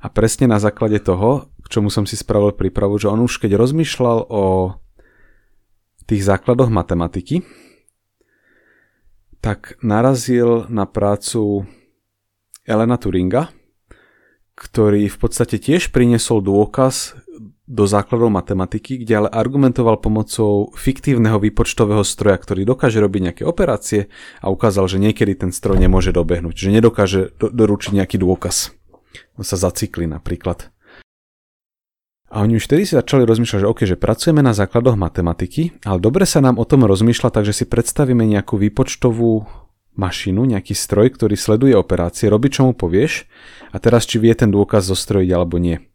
A 0.00 0.06
presne 0.12 0.44
na 0.44 0.60
základe 0.60 1.00
toho, 1.00 1.48
k 1.64 1.66
čomu 1.72 1.88
som 1.88 2.04
si 2.04 2.20
spravil 2.20 2.52
prípravu, 2.52 3.00
že 3.00 3.08
on 3.08 3.24
už 3.24 3.40
keď 3.40 3.56
rozmýšľal 3.56 4.28
o 4.28 4.76
tých 6.04 6.28
základoch 6.28 6.68
matematiky, 6.68 7.40
tak 9.40 9.80
narazil 9.80 10.68
na 10.68 10.84
prácu 10.84 11.64
Elena 12.68 13.00
Turinga, 13.00 13.48
ktorý 14.52 15.08
v 15.08 15.16
podstate 15.16 15.56
tiež 15.56 15.88
priniesol 15.88 16.44
dôkaz 16.44 17.16
do 17.70 17.86
základov 17.86 18.34
matematiky, 18.34 19.06
kde 19.06 19.22
ale 19.24 19.28
argumentoval 19.30 20.02
pomocou 20.02 20.74
fiktívneho 20.74 21.38
výpočtového 21.38 22.02
stroja, 22.02 22.34
ktorý 22.34 22.66
dokáže 22.66 22.98
robiť 22.98 23.20
nejaké 23.30 23.42
operácie 23.46 24.10
a 24.42 24.50
ukázal, 24.50 24.90
že 24.90 24.98
niekedy 24.98 25.38
ten 25.38 25.54
stroj 25.54 25.78
nemôže 25.78 26.10
dobehnúť, 26.10 26.66
že 26.66 26.74
nedokáže 26.74 27.30
do, 27.38 27.46
doručiť 27.46 28.02
nejaký 28.02 28.18
dôkaz. 28.18 28.74
On 29.38 29.46
sa 29.46 29.54
zacykli 29.54 30.10
napríklad. 30.10 30.74
A 32.30 32.42
oni 32.46 32.58
už 32.58 32.66
vtedy 32.66 32.86
si 32.86 32.94
začali 32.98 33.26
rozmýšľať, 33.26 33.62
že 33.62 33.70
OK, 33.70 33.80
že 33.86 33.98
pracujeme 33.98 34.42
na 34.42 34.54
základoch 34.54 34.94
matematiky, 34.94 35.78
ale 35.86 35.98
dobre 36.02 36.26
sa 36.26 36.42
nám 36.42 36.58
o 36.58 36.66
tom 36.66 36.86
rozmýšľa, 36.86 37.34
takže 37.34 37.54
si 37.54 37.64
predstavíme 37.66 38.22
nejakú 38.22 38.54
výpočtovú 38.58 39.46
mašinu, 39.98 40.46
nejaký 40.46 40.74
stroj, 40.74 41.10
ktorý 41.18 41.34
sleduje 41.34 41.74
operácie, 41.74 42.30
robí 42.30 42.50
čo 42.54 42.70
mu 42.70 42.72
povieš 42.74 43.26
a 43.74 43.82
teraz 43.82 44.06
či 44.06 44.22
vie 44.22 44.30
ten 44.38 44.54
dôkaz 44.54 44.86
zostrojiť 44.86 45.30
alebo 45.34 45.58
nie. 45.58 45.89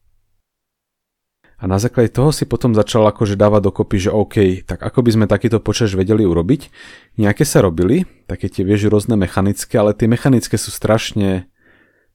A 1.56 1.72
na 1.72 1.80
základe 1.80 2.12
toho 2.12 2.36
si 2.36 2.44
potom 2.44 2.76
začal 2.76 3.08
akože 3.08 3.40
dávať 3.40 3.72
dokopy, 3.72 3.96
že 3.96 4.12
OK, 4.12 4.68
tak 4.68 4.84
ako 4.84 5.00
by 5.08 5.10
sme 5.16 5.26
takýto 5.32 5.64
počaž 5.64 5.96
vedeli 5.96 6.28
urobiť. 6.28 6.68
Nejaké 7.16 7.48
sa 7.48 7.64
robili, 7.64 8.04
také 8.28 8.52
tie 8.52 8.68
vieš 8.68 8.92
rôzne 8.92 9.16
mechanické, 9.16 9.80
ale 9.80 9.96
tie 9.96 10.12
mechanické 10.12 10.60
sú 10.60 10.68
strašne, 10.68 11.48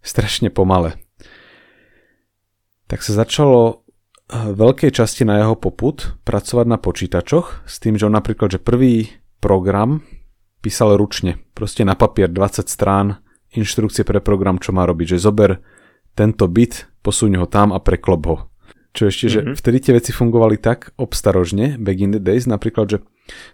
strašne 0.04 0.52
pomalé. 0.52 1.00
Tak 2.84 3.00
sa 3.00 3.16
začalo 3.16 3.88
v 4.28 4.54
veľkej 4.54 4.92
časti 4.92 5.24
na 5.24 5.40
jeho 5.40 5.56
poput 5.56 6.20
pracovať 6.28 6.66
na 6.68 6.76
počítačoch 6.76 7.64
s 7.64 7.80
tým, 7.80 7.96
že 7.96 8.06
on 8.06 8.14
napríklad, 8.14 8.52
že 8.52 8.60
prvý 8.60 9.08
program 9.40 10.04
písal 10.60 11.00
ručne, 11.00 11.40
proste 11.56 11.82
na 11.88 11.96
papier 11.96 12.28
20 12.28 12.68
strán, 12.68 13.24
inštrukcie 13.56 14.04
pre 14.04 14.20
program, 14.20 14.60
čo 14.60 14.76
má 14.76 14.84
robiť, 14.84 15.16
že 15.16 15.24
zober 15.24 15.64
tento 16.12 16.44
bit, 16.44 16.92
posuň 17.00 17.40
ho 17.40 17.46
tam 17.48 17.72
a 17.72 17.80
preklop 17.80 18.22
ho 18.28 18.49
čo 18.90 19.06
ešte, 19.06 19.26
že 19.30 19.40
mm-hmm. 19.40 19.56
vtedy 19.56 19.78
tie 19.78 19.92
veci 19.94 20.10
fungovali 20.10 20.58
tak 20.58 20.90
obstarožne, 20.98 21.78
back 21.78 21.98
in 22.02 22.10
the 22.10 22.22
days, 22.22 22.50
napríklad, 22.50 22.86
že 22.90 22.98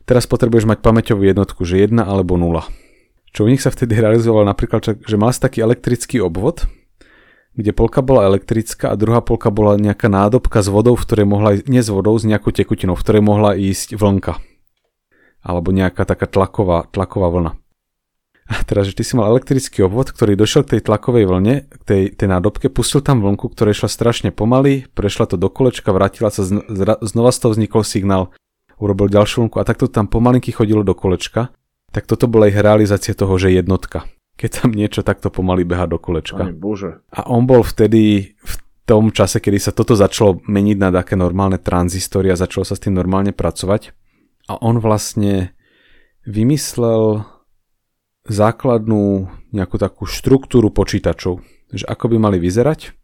teraz 0.09 0.25
potrebuješ 0.25 0.65
mať 0.65 0.79
pamäťovú 0.81 1.29
jednotku, 1.29 1.61
že 1.69 1.85
1 1.85 2.01
alebo 2.01 2.41
0. 2.41 2.65
Čo 3.37 3.45
u 3.45 3.49
nich 3.53 3.61
sa 3.61 3.69
vtedy 3.69 4.01
realizoval 4.01 4.49
napríklad, 4.49 5.05
že 5.05 5.17
mal 5.21 5.29
si 5.29 5.45
taký 5.45 5.61
elektrický 5.61 6.25
obvod, 6.25 6.65
kde 7.57 7.73
polka 7.73 8.01
bola 8.01 8.29
elektrická 8.29 8.93
a 8.93 9.01
druhá 9.01 9.21
polka 9.21 9.53
bola 9.53 9.77
nejaká 9.81 10.09
nádobka 10.09 10.61
s 10.61 10.69
vodou, 10.73 10.97
v 10.97 11.05
ktorej 11.05 11.27
mohla 11.29 11.57
ísť, 11.57 11.65
nie 11.69 11.81
s 11.85 11.89
vodou, 11.89 12.17
s 12.17 12.25
nejakou 12.25 12.53
tekutinou, 12.53 12.97
v 12.97 13.05
ktorej 13.05 13.23
mohla 13.25 13.57
ísť 13.57 13.97
vlnka. 13.97 14.41
Alebo 15.45 15.73
nejaká 15.73 16.05
taká 16.05 16.29
tlaková, 16.29 16.89
tlaková 16.93 17.29
vlna. 17.33 17.53
A 18.47 18.63
teraz, 18.63 18.87
že 18.87 18.95
ty 18.95 19.03
si 19.03 19.19
mal 19.19 19.27
elektrický 19.35 19.83
obvod, 19.91 20.15
ktorý 20.15 20.39
došiel 20.39 20.63
k 20.63 20.79
tej 20.79 20.87
tlakovej 20.87 21.27
vlne, 21.27 21.67
k 21.67 21.83
tej, 21.83 22.03
tej 22.15 22.29
nádobke, 22.31 22.71
pustil 22.71 23.03
tam 23.03 23.19
vlnku, 23.19 23.51
ktorá 23.51 23.75
išla 23.75 23.91
strašne 23.91 24.31
pomaly, 24.31 24.87
prešla 24.95 25.27
to 25.27 25.37
do 25.37 25.51
kolečka, 25.51 25.91
vrátila 25.91 26.31
sa, 26.31 26.47
znova 27.03 27.31
z 27.35 27.39
toho 27.43 27.51
vznikol 27.59 27.83
signál, 27.83 28.31
urobil 28.79 29.11
ďalšiu 29.11 29.47
vlnku 29.47 29.59
a 29.59 29.67
takto 29.67 29.91
tam 29.91 30.07
pomalinky 30.07 30.55
chodilo 30.55 30.87
do 30.87 30.95
kolečka. 30.95 31.51
Tak 31.91 32.07
toto 32.07 32.31
bola 32.31 32.47
ich 32.47 32.59
realizácia 32.59 33.19
toho, 33.19 33.35
že 33.35 33.51
jednotka. 33.51 34.07
Keď 34.39 34.51
tam 34.63 34.71
niečo 34.77 35.03
takto 35.03 35.33
pomaly 35.33 35.67
beha 35.67 35.91
do 35.91 35.99
kolečka. 35.99 36.47
Aj 36.47 36.55
bože. 36.55 37.03
A 37.11 37.27
on 37.27 37.49
bol 37.49 37.67
vtedy 37.67 38.37
v 38.37 38.55
tom 38.87 39.11
čase, 39.11 39.43
kedy 39.43 39.59
sa 39.59 39.73
toto 39.75 39.99
začalo 39.99 40.39
meniť 40.47 40.77
na 40.79 40.95
také 40.95 41.19
normálne 41.19 41.59
tranzistory 41.59 42.31
a 42.31 42.39
začalo 42.39 42.63
sa 42.63 42.79
s 42.79 42.85
tým 42.85 42.95
normálne 42.95 43.35
pracovať. 43.35 43.91
a 44.47 44.55
on 44.63 44.79
vlastne 44.79 45.51
vymyslel 46.27 47.27
základnú 48.31 49.31
nejakú 49.55 49.77
takú 49.81 50.05
štruktúru 50.05 50.71
počítačov, 50.73 51.41
že 51.73 51.85
ako 51.87 52.15
by 52.15 52.17
mali 52.19 52.39
vyzerať 52.41 52.95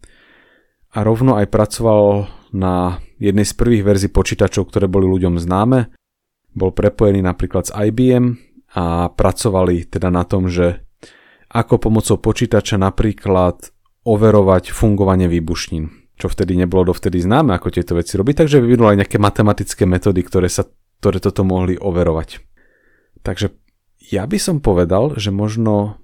a 0.93 1.01
rovno 1.01 1.41
aj 1.41 1.49
pracoval 1.49 2.29
na 2.53 3.01
jednej 3.17 3.49
z 3.49 3.55
prvých 3.57 3.83
verzií 3.83 4.11
počítačov, 4.13 4.69
ktoré 4.69 4.87
boli 4.87 5.09
ľuďom 5.09 5.41
známe. 5.41 5.89
Bol 6.53 6.71
prepojený 6.77 7.25
napríklad 7.25 7.69
s 7.69 7.73
IBM 7.73 8.37
a 8.77 9.09
pracovali 9.09 9.89
teda 9.89 10.13
na 10.13 10.29
tom, 10.29 10.53
že 10.53 10.85
ako 11.53 11.81
pomocou 11.81 12.21
počítača 12.21 12.77
napríklad 12.77 13.73
overovať 14.05 14.73
fungovanie 14.73 15.29
výbušnín, 15.29 16.13
čo 16.17 16.29
vtedy 16.29 16.57
nebolo 16.57 16.93
dovtedy 16.93 17.21
známe, 17.21 17.57
ako 17.57 17.73
tieto 17.73 17.97
veci 17.97 18.17
robiť, 18.17 18.45
takže 18.45 18.61
vyvinul 18.61 18.93
aj 18.93 18.99
nejaké 19.05 19.17
matematické 19.21 19.85
metódy, 19.89 20.21
ktoré, 20.25 20.49
sa, 20.53 20.69
ktoré 21.01 21.21
toto 21.21 21.45
mohli 21.45 21.77
overovať. 21.77 22.41
Takže 23.23 23.62
ja 24.11 24.27
by 24.27 24.39
som 24.41 24.59
povedal, 24.59 25.15
že 25.15 25.31
možno 25.31 26.03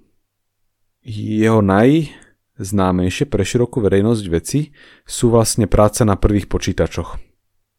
jeho 1.03 1.59
najznámejšie 1.59 3.27
pre 3.27 3.43
širokú 3.43 3.83
verejnosť 3.83 4.25
veci 4.31 4.71
sú 5.03 5.33
vlastne 5.33 5.67
práce 5.67 6.05
na 6.07 6.15
prvých 6.15 6.47
počítačoch. 6.47 7.19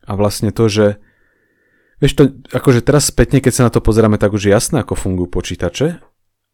A 0.04 0.12
vlastne 0.18 0.52
to, 0.52 0.68
že 0.68 0.87
Vieš 2.00 2.16
to, 2.16 2.24
akože 2.48 2.80
teraz 2.80 3.12
spätne, 3.12 3.44
keď 3.44 3.52
sa 3.52 3.66
na 3.68 3.72
to 3.72 3.85
pozeráme, 3.85 4.16
tak 4.16 4.33
už 4.33 4.48
je 4.48 4.56
jasné, 4.56 4.80
ako 4.80 4.96
fungujú 4.96 5.28
počítače, 5.37 6.00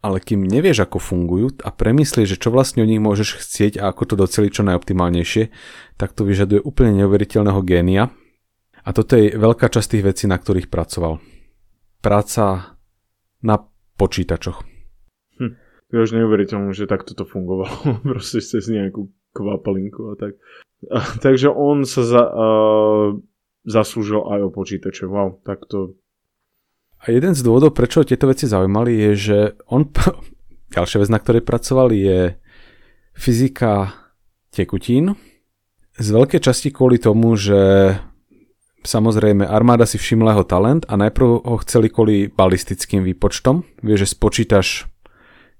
ale 0.02 0.18
kým 0.18 0.42
nevieš, 0.42 0.82
ako 0.82 0.98
fungujú 0.98 1.62
a 1.62 1.70
premyslíš, 1.70 2.34
že 2.34 2.40
čo 2.42 2.50
vlastne 2.50 2.82
od 2.82 2.90
nich 2.90 2.98
môžeš 2.98 3.46
chcieť 3.46 3.72
a 3.78 3.94
ako 3.94 4.02
to 4.10 4.14
doceliť 4.18 4.50
čo 4.50 4.66
najoptimálnejšie, 4.66 5.54
tak 5.94 6.18
to 6.18 6.26
vyžaduje 6.26 6.58
úplne 6.58 6.98
neuveriteľného 6.98 7.62
génia. 7.62 8.10
A 8.82 8.90
toto 8.90 9.14
je 9.14 9.38
veľká 9.38 9.70
časť 9.70 9.98
tých 9.98 10.06
vecí, 10.14 10.24
na 10.26 10.34
ktorých 10.34 10.66
pracoval. 10.66 11.22
Práca 12.02 12.75
na 13.42 13.60
počítačoch. 13.96 14.64
Hm. 15.40 15.54
Je 15.92 15.98
už 16.02 16.10
neuveriteľné, 16.18 16.74
že 16.74 16.90
takto 16.90 17.14
to 17.14 17.24
fungovalo. 17.24 18.00
Proste 18.10 18.42
cez 18.42 18.66
nejakú 18.68 19.10
kvapalinku 19.36 20.12
a 20.12 20.14
tak. 20.16 20.40
A, 20.88 21.00
takže 21.20 21.52
on 21.52 21.84
sa 21.84 22.02
za, 22.04 22.22
uh, 22.24 23.16
zaslúžil 23.64 24.24
aj 24.24 24.40
o 24.48 24.50
počítače. 24.52 25.08
Wow, 25.08 25.40
tak 25.44 25.64
to... 25.68 25.96
A 27.04 27.12
jeden 27.12 27.36
z 27.36 27.44
dôvodov, 27.44 27.76
prečo 27.76 28.06
tieto 28.06 28.26
veci 28.28 28.48
zaujímali, 28.48 28.92
je, 28.92 29.10
že 29.14 29.38
on... 29.68 29.88
Ďalšia 30.76 30.98
vec, 31.04 31.10
na 31.12 31.20
ktorej 31.22 31.42
pracoval, 31.46 31.94
je 31.94 32.34
fyzika 33.14 33.94
tekutín. 34.50 35.14
Z 35.96 36.08
veľkej 36.12 36.40
časti 36.42 36.68
kvôli 36.74 37.00
tomu, 37.00 37.38
že 37.38 37.94
Samozrejme, 38.84 39.46
armáda 39.46 39.88
si 39.88 39.96
všimla 39.96 40.36
jeho 40.36 40.44
talent 40.46 40.82
a 40.86 40.94
najprv 41.00 41.26
ho 41.42 41.56
chceli 41.64 41.90
kvôli 41.90 42.30
balistickým 42.30 43.02
výpočtom. 43.02 43.64
Vieš, 43.82 44.06
že 44.06 44.14
spočítaš, 44.14 44.66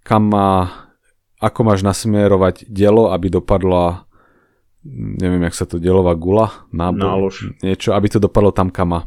kam 0.07 0.31
má, 0.31 0.71
ako 1.43 1.61
máš 1.67 1.83
nasmerovať 1.83 2.71
dielo, 2.71 3.11
aby 3.11 3.33
dopadla, 3.33 4.07
neviem, 5.19 5.43
jak 5.51 5.59
sa 5.59 5.67
to 5.67 5.83
delová 5.83 6.15
gula, 6.15 6.69
nábor, 6.71 7.33
Nálož. 7.33 7.37
niečo, 7.67 7.97
aby 7.97 8.07
to 8.07 8.23
dopadlo 8.23 8.55
tam, 8.55 8.71
kam 8.71 8.95
má. 8.95 9.01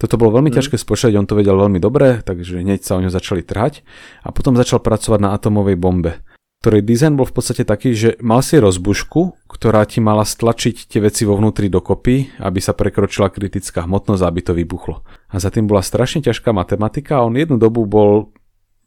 Toto 0.00 0.18
bolo 0.18 0.34
veľmi 0.34 0.50
mm. 0.50 0.56
ťažké 0.56 0.76
spočítať, 0.80 1.14
on 1.14 1.28
to 1.28 1.38
vedel 1.38 1.54
veľmi 1.54 1.78
dobre, 1.78 2.24
takže 2.24 2.58
hneď 2.58 2.82
sa 2.82 2.98
o 2.98 3.02
ňo 3.04 3.12
začali 3.12 3.44
trhať 3.44 3.84
a 4.24 4.32
potom 4.32 4.56
začal 4.56 4.80
pracovať 4.80 5.20
na 5.20 5.30
atomovej 5.36 5.76
bombe 5.76 6.24
ktorej 6.62 6.86
dizajn 6.86 7.18
bol 7.18 7.26
v 7.26 7.34
podstate 7.34 7.66
taký, 7.66 7.90
že 7.90 8.14
mal 8.22 8.38
si 8.38 8.62
rozbušku, 8.62 9.50
ktorá 9.50 9.82
ti 9.82 9.98
mala 9.98 10.22
stlačiť 10.22 10.86
tie 10.86 11.02
veci 11.02 11.26
vo 11.26 11.34
vnútri 11.34 11.66
dokopy, 11.66 12.38
aby 12.38 12.62
sa 12.62 12.70
prekročila 12.70 13.34
kritická 13.34 13.82
hmotnosť, 13.82 14.22
aby 14.22 14.40
to 14.46 14.54
vybuchlo. 14.54 15.02
A 15.26 15.42
za 15.42 15.50
tým 15.50 15.66
bola 15.66 15.82
strašne 15.82 16.22
ťažká 16.22 16.54
matematika 16.54 17.18
a 17.18 17.26
on 17.26 17.34
jednu 17.34 17.58
dobu 17.58 17.82
bol 17.82 18.30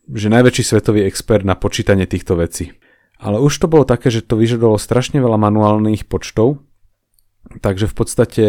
že 0.08 0.32
najväčší 0.32 0.64
svetový 0.64 1.04
expert 1.04 1.44
na 1.44 1.60
počítanie 1.60 2.08
týchto 2.08 2.40
vecí. 2.40 2.72
Ale 3.20 3.44
už 3.44 3.52
to 3.60 3.68
bolo 3.68 3.84
také, 3.84 4.08
že 4.08 4.24
to 4.24 4.40
vyžadovalo 4.40 4.80
strašne 4.80 5.20
veľa 5.20 5.36
manuálnych 5.36 6.08
počtov, 6.08 6.64
takže 7.60 7.92
v 7.92 7.96
podstate 7.98 8.46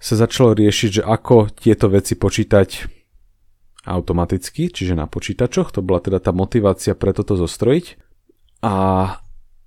sa 0.00 0.14
začalo 0.16 0.56
riešiť, 0.56 1.02
že 1.02 1.02
ako 1.04 1.52
tieto 1.52 1.92
veci 1.92 2.16
počítať 2.16 2.99
automaticky, 3.84 4.68
čiže 4.68 4.92
na 4.92 5.08
počítačoch, 5.08 5.72
to 5.72 5.80
bola 5.80 6.04
teda 6.04 6.20
tá 6.20 6.36
motivácia 6.36 6.92
pre 6.92 7.16
toto 7.16 7.36
zostrojiť. 7.36 7.96
A 8.60 8.74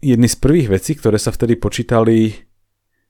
jedny 0.05 0.27
z 0.29 0.37
prvých 0.37 0.69
vecí, 0.69 0.93
ktoré 0.93 1.17
sa 1.17 1.33
vtedy 1.33 1.57
počítali, 1.57 2.45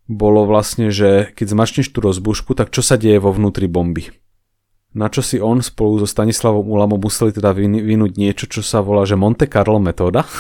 bolo 0.08 0.48
vlastne, 0.48 0.92
že 0.92 1.32
keď 1.36 1.48
zmačneš 1.56 1.88
tú 1.92 2.00
rozbušku, 2.04 2.56
tak 2.56 2.72
čo 2.72 2.84
sa 2.84 2.96
deje 2.96 3.20
vo 3.20 3.36
vnútri 3.36 3.68
bomby. 3.68 4.12
Na 4.94 5.10
čo 5.10 5.26
si 5.26 5.42
on 5.42 5.60
spolu 5.66 6.04
so 6.04 6.08
Stanislavom 6.08 6.70
Ulamom 6.70 7.02
museli 7.02 7.34
teda 7.34 7.50
vynúť 7.56 8.14
niečo, 8.14 8.46
čo 8.46 8.62
sa 8.62 8.86
volá, 8.86 9.10
že 9.10 9.18
Monte 9.18 9.50
Carlo 9.50 9.82
metóda. 9.82 10.24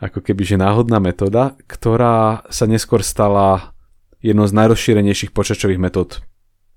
ako 0.00 0.20
keby, 0.20 0.42
že 0.44 0.56
náhodná 0.60 1.00
metóda, 1.00 1.56
ktorá 1.68 2.44
sa 2.48 2.64
neskôr 2.68 3.00
stala 3.00 3.76
jednou 4.20 4.48
z 4.48 4.56
najrozšírenejších 4.56 5.32
počačových 5.32 5.80
metód 5.80 6.24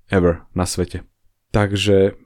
ever 0.08 0.44
na 0.56 0.64
svete. 0.64 1.04
Takže 1.52 2.16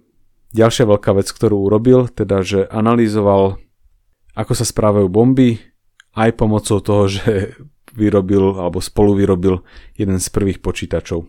Ďalšia 0.54 0.86
veľká 0.86 1.10
vec, 1.18 1.26
ktorú 1.26 1.66
urobil, 1.66 2.06
teda 2.06 2.46
že 2.46 2.70
analyzoval, 2.70 3.58
ako 4.38 4.52
sa 4.54 4.62
správajú 4.62 5.10
bomby, 5.10 5.58
aj 6.14 6.30
pomocou 6.38 6.78
toho, 6.78 7.10
že 7.10 7.58
vyrobil 7.98 8.54
alebo 8.58 8.78
spolu 8.78 9.18
vyrobil 9.18 9.66
jeden 9.98 10.22
z 10.22 10.26
prvých 10.30 10.62
počítačov. 10.62 11.26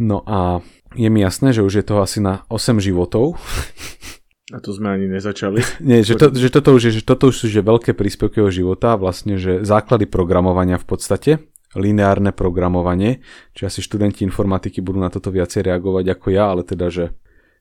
No 0.00 0.24
a 0.24 0.64
je 0.96 1.08
mi 1.12 1.20
jasné, 1.20 1.52
že 1.52 1.60
už 1.60 1.80
je 1.80 1.84
toho 1.84 2.00
asi 2.00 2.24
na 2.24 2.48
8 2.48 2.80
životov. 2.80 3.36
A 4.52 4.60
to 4.60 4.72
sme 4.72 4.92
ani 4.92 5.08
nezačali. 5.08 5.60
Nie, 5.84 6.04
že, 6.04 6.16
to, 6.16 6.32
že 6.32 6.48
toto, 6.48 6.76
už 6.76 6.88
je, 6.88 6.92
že 7.00 7.02
toto 7.04 7.28
už 7.28 7.44
sú 7.44 7.46
že 7.48 7.64
veľké 7.64 7.92
príspevky 7.92 8.40
jeho 8.40 8.52
života, 8.52 8.96
vlastne, 8.96 9.36
že 9.36 9.64
základy 9.64 10.08
programovania 10.08 10.76
v 10.76 10.86
podstate, 10.88 11.32
lineárne 11.72 12.36
programovanie, 12.36 13.24
či 13.56 13.68
asi 13.68 13.80
študenti 13.80 14.24
informatiky 14.28 14.84
budú 14.84 15.00
na 15.00 15.08
toto 15.08 15.32
viacej 15.32 15.72
reagovať 15.72 16.04
ako 16.12 16.26
ja, 16.28 16.52
ale 16.52 16.68
teda, 16.68 16.92
že 16.92 17.16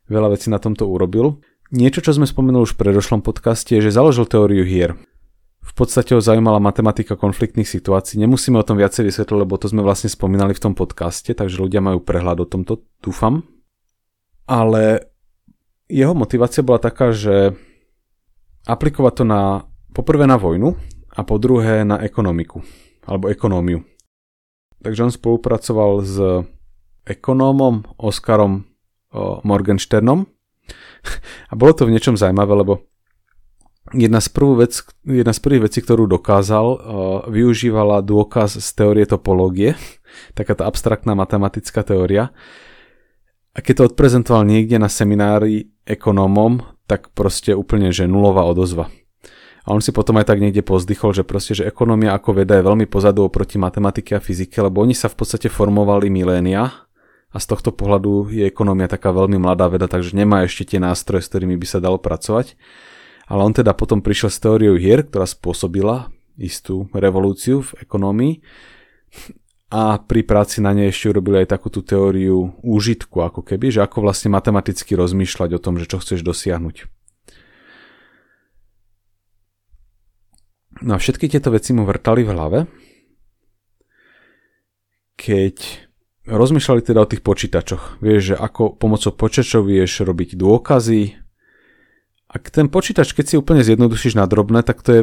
veľa 0.10 0.34
vecí 0.34 0.48
na 0.50 0.58
tomto 0.58 0.88
urobil. 0.88 1.42
Niečo, 1.72 2.04
čo 2.04 2.16
sme 2.16 2.28
spomenuli 2.28 2.68
už 2.68 2.76
v 2.76 2.82
predošlom 2.84 3.24
podcaste, 3.24 3.76
je, 3.76 3.84
že 3.90 3.96
založil 3.96 4.28
teóriu 4.28 4.68
hier. 4.68 5.00
V 5.62 5.74
podstate 5.78 6.18
ho 6.18 6.22
zaujímala 6.22 6.58
matematika 6.58 7.16
konfliktných 7.16 7.70
situácií. 7.70 8.20
Nemusíme 8.20 8.60
o 8.60 8.66
tom 8.66 8.76
viacej 8.82 9.08
vysvetliť, 9.08 9.38
lebo 9.46 9.56
to 9.56 9.70
sme 9.70 9.86
vlastne 9.86 10.12
spomínali 10.12 10.52
v 10.58 10.64
tom 10.68 10.74
podcaste, 10.74 11.32
takže 11.32 11.62
ľudia 11.62 11.80
majú 11.80 12.02
prehľad 12.02 12.44
o 12.44 12.50
tomto, 12.50 12.84
dúfam. 13.00 13.46
Ale 14.50 15.14
jeho 15.88 16.12
motivácia 16.18 16.66
bola 16.66 16.82
taká, 16.82 17.14
že 17.14 17.56
aplikovať 18.66 19.14
to 19.22 19.26
na, 19.28 19.70
poprvé 19.94 20.26
na 20.28 20.36
vojnu 20.36 20.76
a 21.14 21.22
po 21.24 21.36
druhé 21.40 21.88
na 21.88 22.02
ekonomiku, 22.02 22.64
alebo 23.06 23.30
ekonómiu. 23.32 23.86
Takže 24.82 25.08
on 25.08 25.14
spolupracoval 25.14 25.92
s 26.02 26.16
ekonómom 27.06 27.86
Oskarom 28.02 28.71
Morgensternom. 29.13 30.28
A 31.52 31.54
bolo 31.58 31.71
to 31.76 31.84
v 31.88 31.93
niečom 31.93 32.15
zaujímavé, 32.15 32.54
lebo 32.56 32.74
jedna 33.91 34.24
z, 34.24 34.30
prvú 34.32 34.62
vec, 34.62 34.86
jedna 35.04 35.34
z 35.36 35.39
prvých 35.41 35.71
vecí, 35.71 35.80
ktorú 35.84 36.08
dokázal, 36.08 36.65
využívala 37.28 38.06
dôkaz 38.06 38.62
z 38.62 38.69
teórie 38.71 39.04
topológie, 39.04 39.76
taká 40.38 40.56
tá 40.56 40.67
abstraktná 40.69 41.17
matematická 41.17 41.84
teória. 41.84 42.32
A 43.52 43.60
keď 43.60 43.84
to 43.84 43.88
odprezentoval 43.91 44.47
niekde 44.47 44.80
na 44.80 44.88
seminári 44.88 45.76
ekonómom, 45.84 46.63
tak 46.88 47.12
proste 47.12 47.52
úplne, 47.52 47.91
že 47.91 48.08
nulová 48.08 48.47
odozva. 48.47 48.88
A 49.62 49.78
on 49.78 49.84
si 49.84 49.93
potom 49.93 50.17
aj 50.17 50.26
tak 50.26 50.41
niekde 50.41 50.65
pozdychol, 50.65 51.13
že 51.13 51.28
proste, 51.28 51.54
že 51.54 51.67
ekonómia 51.69 52.17
ako 52.17 52.41
veda 52.41 52.58
je 52.58 52.65
veľmi 52.65 52.89
pozadu 52.89 53.28
oproti 53.28 53.62
matematike 53.62 54.17
a 54.17 54.24
fyzike, 54.24 54.58
lebo 54.58 54.82
oni 54.82 54.97
sa 54.97 55.06
v 55.06 55.19
podstate 55.21 55.54
formovali 55.54 56.10
milénia 56.10 56.89
a 57.32 57.38
z 57.39 57.46
tohto 57.48 57.72
pohľadu 57.72 58.28
je 58.32 58.44
ekonomia 58.44 58.91
taká 58.91 59.15
veľmi 59.15 59.39
mladá 59.39 59.72
veda, 59.72 59.88
takže 59.88 60.12
nemá 60.15 60.44
ešte 60.44 60.76
tie 60.76 60.80
nástroje, 60.84 61.24
s 61.24 61.32
ktorými 61.32 61.56
by 61.56 61.67
sa 61.67 61.80
dalo 61.80 61.96
pracovať. 61.96 62.60
Ale 63.32 63.41
on 63.48 63.56
teda 63.56 63.72
potom 63.72 64.04
prišiel 64.04 64.28
s 64.28 64.44
teóriou 64.44 64.76
hier, 64.76 65.08
ktorá 65.08 65.24
spôsobila 65.24 66.12
istú 66.36 66.91
revolúciu 66.91 67.63
v 67.63 67.88
ekonómii 67.88 68.34
a 69.72 70.04
pri 70.04 70.28
práci 70.28 70.60
na 70.60 70.76
nej 70.76 70.91
ešte 70.91 71.15
urobili 71.15 71.39
aj 71.39 71.56
takú 71.56 71.72
tú 71.72 71.80
teóriu 71.80 72.52
úžitku, 72.60 73.24
ako 73.24 73.39
keby, 73.39 73.72
že 73.72 73.80
ako 73.80 74.04
vlastne 74.04 74.36
matematicky 74.36 75.00
rozmýšľať 75.00 75.56
o 75.56 75.63
tom, 75.63 75.80
že 75.80 75.88
čo 75.88 76.04
chceš 76.04 76.28
dosiahnuť. 76.28 76.91
No 80.84 80.98
a 80.98 81.00
všetky 81.00 81.32
tieto 81.32 81.56
veci 81.56 81.72
mu 81.72 81.88
vrtali 81.88 82.28
v 82.28 82.34
hlave, 82.36 82.60
keď 85.15 85.88
rozmýšľali 86.32 86.82
teda 86.82 87.04
o 87.04 87.10
tých 87.12 87.22
počítačoch. 87.22 88.00
Vieš, 88.00 88.22
že 88.34 88.36
ako 88.39 88.80
pomocou 88.80 89.12
počítačov 89.12 89.67
vieš 89.67 90.08
robiť 90.08 90.39
dôkazy. 90.39 91.20
Ak 92.32 92.48
ten 92.48 92.72
počítač, 92.72 93.12
keď 93.12 93.26
si 93.28 93.36
úplne 93.36 93.60
zjednodušíš 93.60 94.15
na 94.15 94.24
drobné, 94.24 94.63
tak 94.63 94.80
to 94.80 94.89
je 94.96 95.02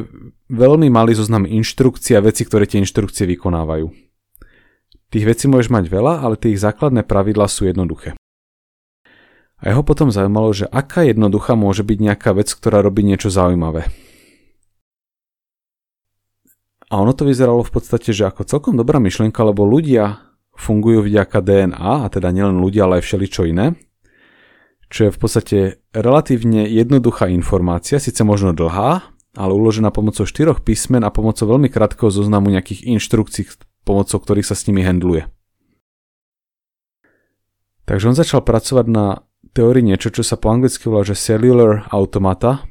veľmi 0.48 0.88
malý 0.88 1.12
zoznam 1.12 1.44
inštrukcií 1.44 2.16
a 2.16 2.24
veci, 2.24 2.48
ktoré 2.48 2.64
tie 2.64 2.80
inštrukcie 2.80 3.28
vykonávajú. 3.28 3.92
Tých 5.12 5.24
vecí 5.28 5.44
môžeš 5.44 5.68
mať 5.68 5.84
veľa, 5.92 6.24
ale 6.24 6.40
tie 6.40 6.56
ich 6.56 6.60
základné 6.60 7.04
pravidlá 7.04 7.44
sú 7.48 7.68
jednoduché. 7.68 8.16
A 9.58 9.74
jeho 9.74 9.82
potom 9.84 10.08
zaujímalo, 10.08 10.54
že 10.56 10.70
aká 10.70 11.04
jednoduchá 11.04 11.52
môže 11.58 11.84
byť 11.84 11.98
nejaká 12.00 12.30
vec, 12.32 12.48
ktorá 12.48 12.80
robí 12.80 13.04
niečo 13.04 13.28
zaujímavé. 13.28 13.90
A 16.88 16.94
ono 16.96 17.12
to 17.12 17.28
vyzeralo 17.28 17.60
v 17.60 17.72
podstate, 17.74 18.16
že 18.16 18.24
ako 18.24 18.48
celkom 18.48 18.74
dobrá 18.80 18.96
myšlienka, 18.96 19.44
lebo 19.44 19.68
ľudia 19.68 20.27
fungujú 20.58 21.06
vďaka 21.06 21.38
DNA, 21.38 21.92
a 22.04 22.08
teda 22.10 22.34
nielen 22.34 22.58
ľudia, 22.58 22.90
ale 22.90 22.98
aj 22.98 23.06
všeličo 23.06 23.46
iné, 23.46 23.78
čo 24.90 25.08
je 25.08 25.14
v 25.14 25.18
podstate 25.20 25.58
relatívne 25.94 26.66
jednoduchá 26.66 27.30
informácia, 27.30 28.02
síce 28.02 28.24
možno 28.26 28.56
dlhá, 28.56 29.06
ale 29.38 29.52
uložená 29.54 29.94
pomocou 29.94 30.26
štyroch 30.26 30.66
písmen 30.66 31.06
a 31.06 31.14
pomocou 31.14 31.46
veľmi 31.46 31.70
krátkeho 31.70 32.10
zoznamu 32.10 32.50
nejakých 32.50 32.90
inštrukcií, 32.90 33.46
pomocou 33.86 34.18
ktorých 34.18 34.48
sa 34.48 34.58
s 34.58 34.66
nimi 34.66 34.82
handluje. 34.82 35.30
Takže 37.86 38.12
on 38.12 38.16
začal 38.18 38.44
pracovať 38.44 38.86
na 38.90 39.24
teórii 39.56 39.80
niečo, 39.80 40.12
čo 40.12 40.26
sa 40.26 40.36
po 40.36 40.52
anglicky 40.52 40.90
volá, 40.90 41.06
že 41.06 41.16
cellular 41.16 41.88
automata, 41.88 42.66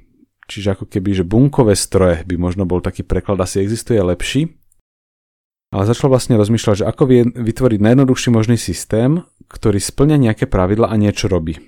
čiže 0.46 0.78
ako 0.78 0.86
keby, 0.90 1.22
že 1.22 1.24
bunkové 1.26 1.74
stroje 1.74 2.22
by 2.26 2.36
možno 2.38 2.70
bol 2.70 2.84
taký 2.84 3.02
preklad, 3.02 3.42
asi 3.42 3.62
existuje 3.62 3.98
lepší. 3.98 4.58
Ale 5.68 5.84
začal 5.84 6.08
vlastne 6.08 6.40
rozmýšľať, 6.40 6.76
že 6.84 6.88
ako 6.88 7.04
vie 7.12 7.22
vytvoriť 7.28 7.80
najjednoduchší 7.84 8.30
možný 8.32 8.56
systém, 8.56 9.28
ktorý 9.52 9.84
splňa 9.84 10.16
nejaké 10.16 10.48
pravidla 10.48 10.88
a 10.88 10.96
niečo 10.96 11.28
robí. 11.28 11.60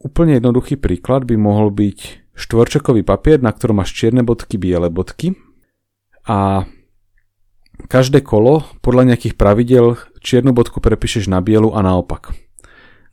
Úplne 0.00 0.40
jednoduchý 0.40 0.80
príklad 0.80 1.28
by 1.28 1.36
mohol 1.36 1.68
byť 1.68 2.32
štvorčekový 2.32 3.04
papier, 3.04 3.44
na 3.44 3.52
ktorom 3.52 3.84
máš 3.84 3.92
čierne 3.92 4.24
bodky, 4.24 4.56
biele 4.56 4.88
bodky 4.88 5.36
a 6.24 6.64
každé 7.84 8.24
kolo 8.24 8.64
podľa 8.80 9.12
nejakých 9.12 9.36
pravidel 9.36 10.00
čiernu 10.24 10.56
bodku 10.56 10.80
prepíšeš 10.80 11.28
na 11.28 11.44
bielu 11.44 11.68
a 11.76 11.84
naopak. 11.84 12.32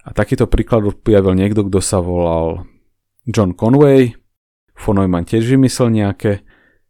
A 0.07 0.15
takýto 0.15 0.47
príklad 0.47 0.87
objavil 0.87 1.35
niekto, 1.35 1.67
kto 1.67 1.83
sa 1.83 1.99
volal 1.99 2.63
John 3.27 3.51
Conway, 3.51 4.15
von 4.79 4.95
Neumann 4.95 5.27
tiež 5.27 5.43
vymyslel 5.43 5.91
nejaké 5.91 6.46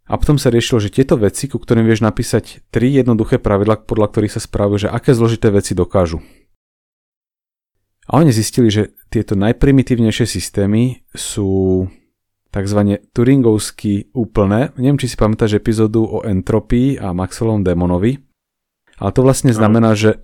a 0.07 0.13
potom 0.15 0.39
sa 0.39 0.47
riešilo, 0.47 0.79
že 0.79 0.95
tieto 0.95 1.19
veci, 1.19 1.51
ku 1.51 1.59
ktorým 1.59 1.83
vieš 1.83 1.99
napísať 1.99 2.63
tri 2.71 2.95
jednoduché 2.95 3.43
pravidla, 3.43 3.83
podľa 3.83 4.07
ktorých 4.07 4.33
sa 4.33 4.41
správajú, 4.41 4.87
že 4.87 4.89
aké 4.89 5.11
zložité 5.11 5.51
veci 5.51 5.75
dokážu. 5.75 6.23
A 8.07 8.23
oni 8.23 8.31
zistili, 8.31 8.71
že 8.71 8.95
tieto 9.11 9.35
najprimitívnejšie 9.35 10.23
systémy 10.23 11.03
sú 11.11 11.83
tzv. 12.47 12.79
Turingovsky 13.11 14.15
úplné. 14.15 14.71
Neviem, 14.79 14.95
či 14.95 15.11
si 15.11 15.19
pamätáš 15.19 15.59
epizódu 15.59 16.07
o 16.07 16.23
entropii 16.23 16.95
a 17.03 17.11
Maxwellovom 17.11 17.67
démonovi. 17.67 18.23
Ale 18.97 19.11
to 19.13 19.21
vlastne 19.21 19.53
znamená, 19.53 19.93
že, 19.93 20.17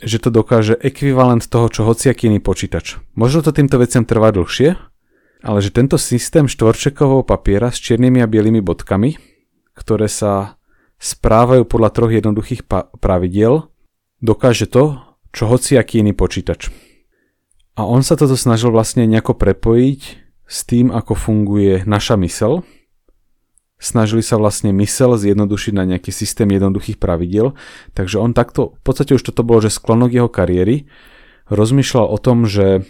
že 0.00 0.16
to 0.16 0.32
dokáže 0.32 0.80
ekvivalent 0.80 1.44
toho, 1.44 1.68
čo 1.68 1.84
hociaký 1.84 2.32
iný 2.32 2.40
počítač. 2.40 2.96
Možno 3.18 3.44
to 3.44 3.52
týmto 3.52 3.76
veciam 3.76 4.08
trvá 4.08 4.32
dlhšie, 4.32 4.80
ale 5.44 5.60
že 5.60 5.68
tento 5.76 6.00
systém 6.00 6.48
štvorčekového 6.48 7.20
papiera 7.20 7.68
s 7.68 7.78
čiernymi 7.84 8.24
a 8.24 8.26
bielými 8.26 8.64
bodkami, 8.64 9.20
ktoré 9.76 10.08
sa 10.08 10.56
správajú 10.96 11.68
podľa 11.68 11.90
troch 11.92 12.12
jednoduchých 12.16 12.64
pravidiel, 12.96 13.68
dokáže 14.24 14.64
to, 14.64 15.04
čo 15.36 15.44
hociaký 15.44 16.00
iný 16.00 16.16
počítač. 16.16 16.72
A 17.76 17.84
on 17.84 18.00
sa 18.00 18.16
toto 18.16 18.40
snažil 18.40 18.72
vlastne 18.72 19.04
nejako 19.04 19.36
prepojiť 19.36 20.00
s 20.48 20.58
tým, 20.64 20.88
ako 20.88 21.12
funguje 21.12 21.84
naša 21.84 22.16
mysel, 22.24 22.64
snažili 23.76 24.24
sa 24.24 24.40
vlastne 24.40 24.72
mysel 24.80 25.20
zjednodušiť 25.20 25.72
na 25.76 25.84
nejaký 25.84 26.08
systém 26.08 26.48
jednoduchých 26.48 26.96
pravidiel, 26.96 27.52
takže 27.92 28.16
on 28.16 28.32
takto, 28.32 28.78
v 28.80 28.82
podstate 28.86 29.12
už 29.12 29.28
toto 29.28 29.44
bolo, 29.44 29.60
že 29.60 29.74
sklonok 29.74 30.10
jeho 30.14 30.30
kariéry, 30.32 30.88
rozmýšľal 31.52 32.06
o 32.08 32.16
tom, 32.16 32.48
že 32.48 32.88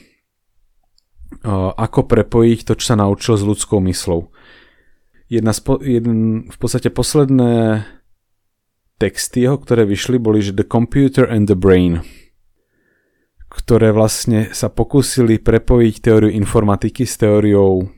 ako 1.75 2.07
prepojiť 2.07 2.69
to, 2.69 2.73
čo 2.79 2.95
sa 2.95 2.97
naučil 3.01 3.35
s 3.35 3.43
ľudskou 3.43 3.83
myslou. 3.89 4.31
Jedna 5.27 5.57
spo, 5.57 5.81
jeden, 5.81 6.47
v 6.53 6.57
podstate 6.61 6.93
posledné 6.93 7.83
texty 9.01 9.49
jeho, 9.49 9.59
ktoré 9.59 9.89
vyšli, 9.89 10.21
boli, 10.21 10.45
že 10.45 10.55
The 10.55 10.69
Computer 10.69 11.27
and 11.27 11.51
the 11.51 11.59
Brain, 11.59 12.05
ktoré 13.51 13.91
vlastne 13.91 14.53
sa 14.53 14.71
pokúsili 14.71 15.41
prepojiť 15.41 15.95
teóriu 16.03 16.31
informatiky 16.31 17.09
s 17.09 17.19
teóriou 17.19 17.89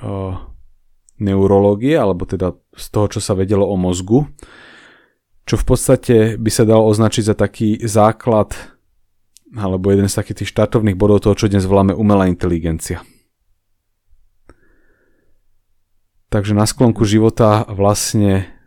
uh, 0.00 0.34
neurológie, 1.18 1.98
alebo 1.98 2.24
teda 2.24 2.54
z 2.78 2.86
toho, 2.94 3.06
čo 3.18 3.20
sa 3.20 3.34
vedelo 3.34 3.66
o 3.66 3.74
mozgu, 3.74 4.30
čo 5.48 5.56
v 5.56 5.64
podstate 5.64 6.16
by 6.36 6.50
sa 6.52 6.68
dalo 6.68 6.86
označiť 6.92 7.24
za 7.24 7.34
taký 7.34 7.80
základ 7.82 8.77
alebo 9.56 9.88
jeden 9.88 10.10
z 10.10 10.18
takých 10.18 10.44
tých 10.44 10.52
štartovných 10.52 10.98
bodov 10.98 11.24
toho, 11.24 11.38
čo 11.38 11.48
dnes 11.48 11.64
voláme 11.64 11.96
umelá 11.96 12.28
inteligencia. 12.28 13.00
Takže 16.28 16.52
na 16.52 16.68
sklonku 16.68 17.08
života 17.08 17.64
vlastne 17.64 18.58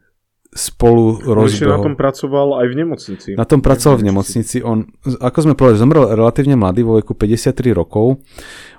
spolu 0.51 1.23
rozbehol. 1.23 1.79
na 1.79 1.79
tom 1.79 1.95
pracoval 1.95 2.47
aj 2.59 2.67
v 2.67 2.75
nemocnici. 2.75 3.29
Na 3.39 3.45
tom 3.47 3.63
pracoval 3.63 4.03
v 4.03 4.07
nemocnici. 4.11 4.59
On, 4.59 4.83
ako 5.07 5.37
sme 5.47 5.55
povedali, 5.55 5.79
zomrel 5.79 6.11
relatívne 6.11 6.59
mladý, 6.59 6.83
vo 6.83 6.99
veku 6.99 7.15
53 7.15 7.71
rokov. 7.71 8.19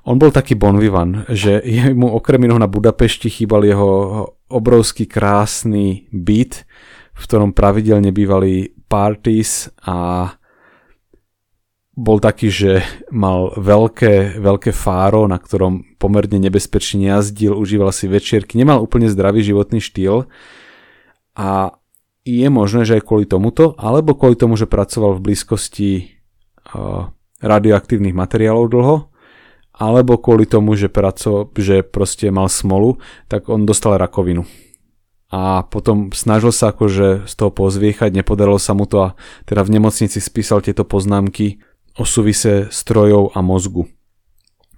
On 0.04 0.20
bol 0.20 0.28
taký 0.28 0.52
bonvivan, 0.52 1.24
že 1.32 1.64
mu 2.00 2.12
okrem 2.12 2.44
iného 2.44 2.60
na 2.60 2.68
Budapešti 2.68 3.32
chýbal 3.32 3.64
jeho 3.64 3.90
obrovský 4.52 5.08
krásny 5.08 6.12
byt, 6.12 6.68
v 7.16 7.22
ktorom 7.24 7.56
pravidelne 7.56 8.12
bývali 8.12 8.76
parties 8.84 9.72
a 9.80 10.28
bol 11.92 12.24
taký, 12.24 12.48
že 12.48 12.72
mal 13.12 13.52
veľké, 13.52 14.40
veľké 14.40 14.72
fáro, 14.72 15.28
na 15.28 15.37
ktorom 15.37 16.00
pomerne 16.00 16.40
nebezpečne 16.40 17.12
jazdil, 17.12 17.52
užíval 17.52 17.92
si 17.92 18.09
večierky, 18.09 18.57
nemal 18.57 18.81
úplne 18.81 19.12
zdravý 19.12 19.44
životný 19.44 19.85
štýl 19.85 20.24
a 21.37 21.76
je 22.22 22.48
možné, 22.48 22.87
že 22.87 22.96
aj 22.96 23.05
kvôli 23.05 23.26
tomuto, 23.26 23.74
alebo 23.76 24.14
kvôli 24.14 24.38
tomu, 24.38 24.55
že 24.55 24.70
pracoval 24.70 25.18
v 25.18 25.24
blízkosti 25.26 25.90
uh, 26.72 27.11
radioaktívnych 27.42 28.14
materiálov 28.14 28.66
dlho, 28.70 28.96
alebo 29.74 30.16
kvôli 30.16 30.46
tomu, 30.46 30.78
že, 30.78 30.87
praco, 30.87 31.50
že 31.59 31.83
proste 31.83 32.31
mal 32.31 32.46
smolu, 32.46 33.02
tak 33.26 33.50
on 33.50 33.66
dostal 33.66 33.98
rakovinu. 33.98 34.46
A 35.33 35.64
potom 35.64 36.12
snažil 36.12 36.52
sa 36.52 36.70
akože 36.70 37.24
z 37.24 37.35
toho 37.35 37.50
pozviechať, 37.50 38.12
nepodarilo 38.12 38.61
sa 38.61 38.76
mu 38.76 38.85
to 38.85 39.00
a 39.00 39.09
teda 39.48 39.64
v 39.64 39.81
nemocnici 39.81 40.20
spísal 40.20 40.61
tieto 40.61 40.85
poznámky 40.85 41.59
o 41.98 42.05
súvise 42.05 42.72
strojov 42.72 43.37
a 43.37 43.40
mozgu 43.40 43.88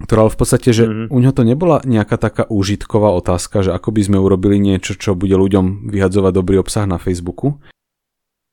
ktorá 0.02 0.26
v 0.26 0.38
podstate, 0.38 0.74
že 0.74 0.84
mm-hmm. 0.84 1.08
u 1.14 1.16
neho 1.22 1.34
to 1.34 1.46
nebola 1.46 1.78
nejaká 1.86 2.18
taká 2.18 2.44
úžitková 2.50 3.14
otázka, 3.14 3.62
že 3.62 3.70
ako 3.70 3.94
by 3.94 4.00
sme 4.02 4.18
urobili 4.18 4.58
niečo, 4.58 4.98
čo 4.98 5.14
bude 5.14 5.38
ľuďom 5.38 5.86
vyhadzovať 5.86 6.32
dobrý 6.34 6.58
obsah 6.58 6.90
na 6.90 6.98
Facebooku. 6.98 7.62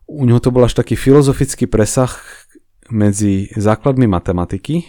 U 0.06 0.24
neho 0.28 0.38
to 0.38 0.54
bol 0.54 0.62
až 0.62 0.78
taký 0.78 0.94
filozofický 0.94 1.66
presah 1.66 2.14
medzi 2.94 3.50
základmi 3.58 4.06
matematiky, 4.06 4.86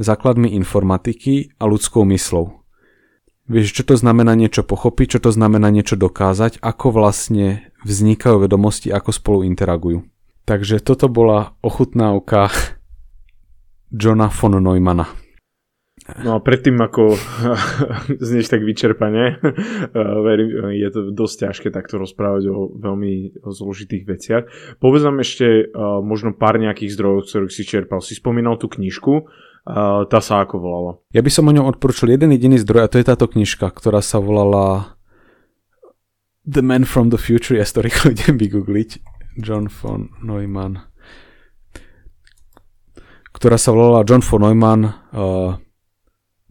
základmi 0.00 0.50
informatiky 0.58 1.54
a 1.60 1.70
ľudskou 1.70 2.02
myslou. 2.10 2.64
Vieš, 3.44 3.76
čo 3.76 3.82
to 3.84 3.94
znamená 4.00 4.32
niečo 4.32 4.64
pochopiť, 4.64 5.20
čo 5.20 5.28
to 5.28 5.30
znamená 5.30 5.68
niečo 5.68 6.00
dokázať, 6.00 6.64
ako 6.64 6.96
vlastne 6.96 7.68
vznikajú 7.84 8.40
vedomosti, 8.40 8.88
ako 8.88 9.12
spolu 9.12 9.38
interagujú. 9.44 10.00
Takže 10.44 10.84
toto 10.84 11.08
bola 11.08 11.56
ochutnávka 11.64 12.52
Johna 13.88 14.28
von 14.28 14.60
Neumana. 14.60 15.08
No 16.04 16.36
a 16.36 16.38
predtým, 16.44 16.76
ako 16.84 17.16
znieš 18.28 18.52
tak 18.52 18.60
vyčerpane, 18.60 19.40
verím, 20.28 20.76
je 20.76 20.88
to 20.92 21.00
dosť 21.16 21.48
ťažké 21.48 21.68
takto 21.72 21.96
rozprávať 21.96 22.52
o 22.52 22.68
veľmi 22.76 23.40
zložitých 23.40 24.04
veciach. 24.04 24.44
Povedz 24.84 25.08
nám 25.08 25.24
ešte 25.24 25.72
možno 26.04 26.36
pár 26.36 26.60
nejakých 26.60 26.92
zdrojov, 26.92 27.24
ktorých 27.24 27.56
si 27.56 27.64
čerpal. 27.64 28.04
Si 28.04 28.12
spomínal 28.20 28.60
tú 28.60 28.68
knižku, 28.68 29.24
tá 30.12 30.20
sa 30.20 30.44
ako 30.44 30.60
volala? 30.60 30.92
Ja 31.16 31.24
by 31.24 31.30
som 31.32 31.48
o 31.48 31.56
ňom 31.56 31.72
odporúčil 31.72 32.12
jeden 32.12 32.36
jediný 32.36 32.60
zdroj 32.60 32.84
a 32.84 32.90
to 32.92 33.00
je 33.00 33.08
táto 33.08 33.24
knižka, 33.24 33.72
ktorá 33.72 34.04
sa 34.04 34.20
volala 34.20 34.92
The 36.44 36.60
Man 36.60 36.84
from 36.84 37.08
the 37.08 37.16
Future, 37.16 37.56
ja 37.56 37.64
to 37.64 37.80
rýchlo 37.80 38.12
idem 38.12 38.36
vygoogliť. 38.36 39.13
John 39.36 39.66
von 39.68 40.10
Neumann 40.22 40.94
ktorá 43.34 43.58
sa 43.58 43.74
volala 43.74 44.06
John 44.06 44.22
von 44.22 44.40
Neumann 44.46 44.82
uh, 45.12 45.58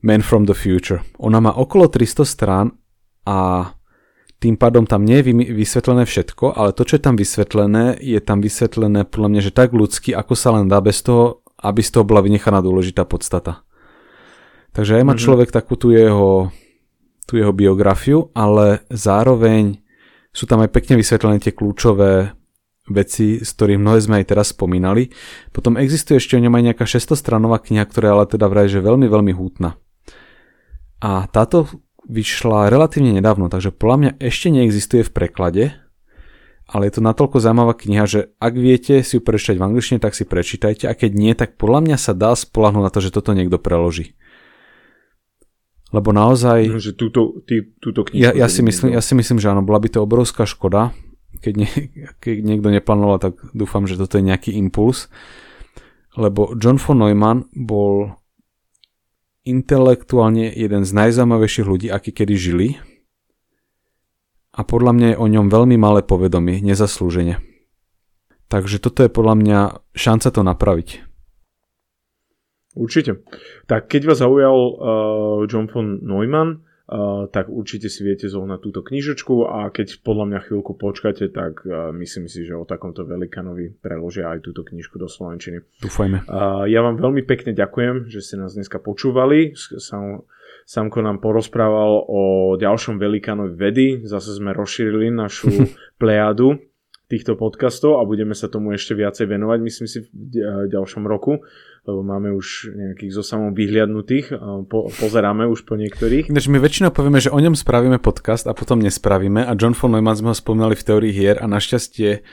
Man 0.04 0.22
from 0.22 0.44
the 0.44 0.54
Future. 0.54 1.00
Ona 1.24 1.40
má 1.40 1.56
okolo 1.56 1.88
300 1.88 2.28
strán 2.28 2.76
a 3.24 3.72
tým 4.44 4.60
pádom 4.60 4.84
tam 4.84 5.08
nie 5.08 5.24
je 5.24 5.32
vysvetlené 5.56 6.04
všetko, 6.04 6.52
ale 6.52 6.76
to, 6.76 6.84
čo 6.84 7.00
je 7.00 7.04
tam 7.08 7.16
vysvetlené, 7.16 7.96
je 8.04 8.20
tam 8.20 8.44
vysvetlené 8.44 9.08
podľa 9.08 9.30
mňa, 9.32 9.42
že 9.42 9.56
tak 9.56 9.72
ľudsky, 9.72 10.12
ako 10.12 10.36
sa 10.36 10.52
len 10.60 10.68
dá 10.68 10.84
bez 10.84 11.00
toho, 11.00 11.48
aby 11.64 11.80
z 11.80 11.96
toho 11.96 12.04
bola 12.04 12.20
vynechaná 12.20 12.60
dôležitá 12.60 13.08
podstata. 13.08 13.64
Takže 14.76 15.00
aj 15.00 15.04
má 15.08 15.16
mm-hmm. 15.16 15.24
človek 15.24 15.50
takú 15.56 15.80
tú 15.80 15.96
jeho, 15.96 16.52
tú 17.24 17.40
jeho 17.40 17.56
biografiu, 17.56 18.28
ale 18.36 18.84
zároveň 18.92 19.80
sú 20.36 20.44
tam 20.44 20.60
aj 20.60 20.76
pekne 20.76 21.00
vysvetlené 21.00 21.40
tie 21.40 21.56
kľúčové 21.56 22.36
veci, 22.90 23.40
z 23.40 23.50
ktorých 23.50 23.80
mnohé 23.80 24.00
sme 24.04 24.16
aj 24.20 24.26
teraz 24.36 24.52
spomínali. 24.52 25.16
Potom 25.56 25.80
existuje 25.80 26.20
ešte 26.20 26.36
o 26.36 26.44
ňom 26.44 26.52
aj 26.60 26.64
nejaká 26.72 26.86
600-stranová 26.88 27.64
kniha, 27.64 27.88
ktorá 27.88 28.20
ale 28.20 28.26
teda 28.28 28.52
vraj, 28.52 28.68
že 28.68 28.84
veľmi, 28.84 29.08
veľmi 29.08 29.32
hútna. 29.32 29.80
A 31.00 31.28
táto 31.32 31.68
vyšla 32.04 32.68
relatívne 32.68 33.16
nedávno, 33.16 33.48
takže 33.48 33.72
podľa 33.72 33.98
mňa 34.00 34.12
ešte 34.20 34.52
neexistuje 34.52 35.08
v 35.08 35.12
preklade, 35.16 35.64
ale 36.68 36.88
je 36.88 37.00
to 37.00 37.02
natoľko 37.04 37.44
zaujímavá 37.44 37.76
kniha, 37.76 38.04
že 38.08 38.20
ak 38.40 38.54
viete 38.56 39.04
si 39.04 39.20
ju 39.20 39.22
prečítať 39.24 39.60
v 39.60 39.66
angličtine, 39.68 40.00
tak 40.00 40.16
si 40.16 40.28
prečítajte 40.28 40.88
a 40.88 40.94
keď 40.96 41.12
nie, 41.16 41.32
tak 41.36 41.56
podľa 41.60 41.80
mňa 41.88 41.98
sa 42.00 42.12
dá 42.16 42.36
spolahnúť 42.36 42.84
na 42.84 42.92
to, 42.92 43.00
že 43.04 43.14
toto 43.16 43.36
niekto 43.36 43.60
preloží. 43.60 44.16
Lebo 45.94 46.10
naozaj... 46.10 46.74
No, 46.74 46.82
že 46.82 46.98
túto, 46.98 47.46
ty, 47.46 47.62
túto 47.78 48.08
knihu... 48.10 48.18
Ja, 48.18 48.34
ja, 48.34 48.48
si 48.50 48.66
myslím, 48.66 48.98
ja 48.98 49.04
si 49.04 49.14
myslím, 49.14 49.38
že 49.38 49.54
áno, 49.54 49.62
bola 49.62 49.78
by 49.78 49.94
to 49.94 50.00
obrovská 50.02 50.50
škoda, 50.50 50.90
keď, 51.42 51.54
nie, 51.56 51.70
keď 52.22 52.36
niekto 52.44 52.70
neplánoval, 52.70 53.18
tak 53.18 53.40
dúfam, 53.56 53.88
že 53.90 53.98
toto 53.98 54.20
je 54.20 54.28
nejaký 54.28 54.54
impuls. 54.54 55.10
Lebo 56.14 56.54
John 56.60 56.78
von 56.78 57.02
Neumann 57.02 57.50
bol 57.58 58.14
intelektuálne 59.44 60.54
jeden 60.54 60.86
z 60.86 60.92
najzaujímavejších 60.94 61.68
ľudí, 61.68 61.88
akí 61.90 62.14
kedy 62.14 62.36
žili. 62.38 62.68
A 64.54 64.62
podľa 64.62 64.92
mňa 64.94 65.08
je 65.14 65.18
o 65.18 65.28
ňom 65.28 65.50
veľmi 65.50 65.76
malé 65.82 66.06
povedomie, 66.06 66.62
nezaslúžene. 66.62 67.42
Takže 68.48 68.78
toto 68.78 69.02
je 69.02 69.10
podľa 69.10 69.36
mňa 69.42 69.60
šanca 69.98 70.30
to 70.30 70.42
napraviť. 70.46 70.90
Určite. 72.78 73.26
Tak 73.70 73.90
keď 73.90 74.14
vás 74.14 74.22
zaujal 74.22 74.58
uh, 74.58 74.74
John 75.50 75.70
von 75.70 76.02
Neumann, 76.02 76.66
uh, 76.90 77.30
tak 77.32 77.48
určite 77.48 77.88
si 77.88 78.04
viete 78.04 78.28
zohnať 78.28 78.60
túto 78.60 78.82
knižečku 78.84 79.48
a 79.48 79.72
keď 79.72 80.04
podľa 80.04 80.26
mňa 80.30 80.40
chvíľku 80.48 80.74
počkáte, 80.76 81.32
tak 81.32 81.64
uh, 81.64 81.96
myslím 81.96 82.28
si, 82.28 82.44
že 82.44 82.58
o 82.58 82.68
takomto 82.68 83.08
velikanovi 83.08 83.72
preložia 83.80 84.32
aj 84.34 84.44
túto 84.44 84.68
knižku 84.68 85.00
do 85.00 85.08
Slovenčiny. 85.08 85.64
Dúfajme. 85.80 86.28
Uh, 86.28 86.68
ja 86.68 86.84
vám 86.84 87.00
veľmi 87.00 87.24
pekne 87.24 87.56
ďakujem, 87.56 88.12
že 88.12 88.20
ste 88.20 88.36
nás 88.42 88.58
dneska 88.58 88.84
počúvali. 88.84 89.56
Sam, 89.58 90.28
Samko 90.68 91.04
nám 91.04 91.20
porozprával 91.20 92.08
o 92.08 92.22
ďalšom 92.60 93.00
velikanovi 93.00 93.54
vedy. 93.56 93.88
Zase 94.04 94.36
sme 94.36 94.52
rozšírili 94.52 95.12
našu 95.12 95.52
plejadu 96.02 96.73
týchto 97.14 97.38
podcastov 97.38 98.02
a 98.02 98.10
budeme 98.10 98.34
sa 98.34 98.50
tomu 98.50 98.74
ešte 98.74 98.98
viacej 98.98 99.30
venovať, 99.30 99.60
myslím 99.62 99.86
si, 99.86 100.10
v 100.10 100.68
ďalšom 100.74 101.06
roku 101.06 101.46
lebo 101.84 102.00
máme 102.00 102.32
už 102.32 102.72
nejakých 102.72 103.12
zo 103.12 103.24
samou 103.28 103.52
vyhliadnutých, 103.52 104.32
po, 104.72 104.88
pozeráme 104.88 105.52
už 105.52 105.68
po 105.68 105.76
niektorých. 105.76 106.32
Ináč 106.32 106.48
my 106.48 106.56
väčšinou 106.56 106.96
povieme, 106.96 107.20
že 107.20 107.28
o 107.28 107.36
ňom 107.36 107.60
spravíme 107.60 108.00
podcast 108.00 108.48
a 108.48 108.56
potom 108.56 108.80
nespravíme 108.80 109.44
a 109.44 109.52
John 109.60 109.76
von 109.76 109.92
Neumann 109.92 110.16
sme 110.16 110.32
ho 110.32 110.38
spomínali 110.38 110.80
v 110.80 110.86
teórii 110.88 111.12
hier 111.12 111.36
a 111.44 111.46
našťastie 111.52 112.24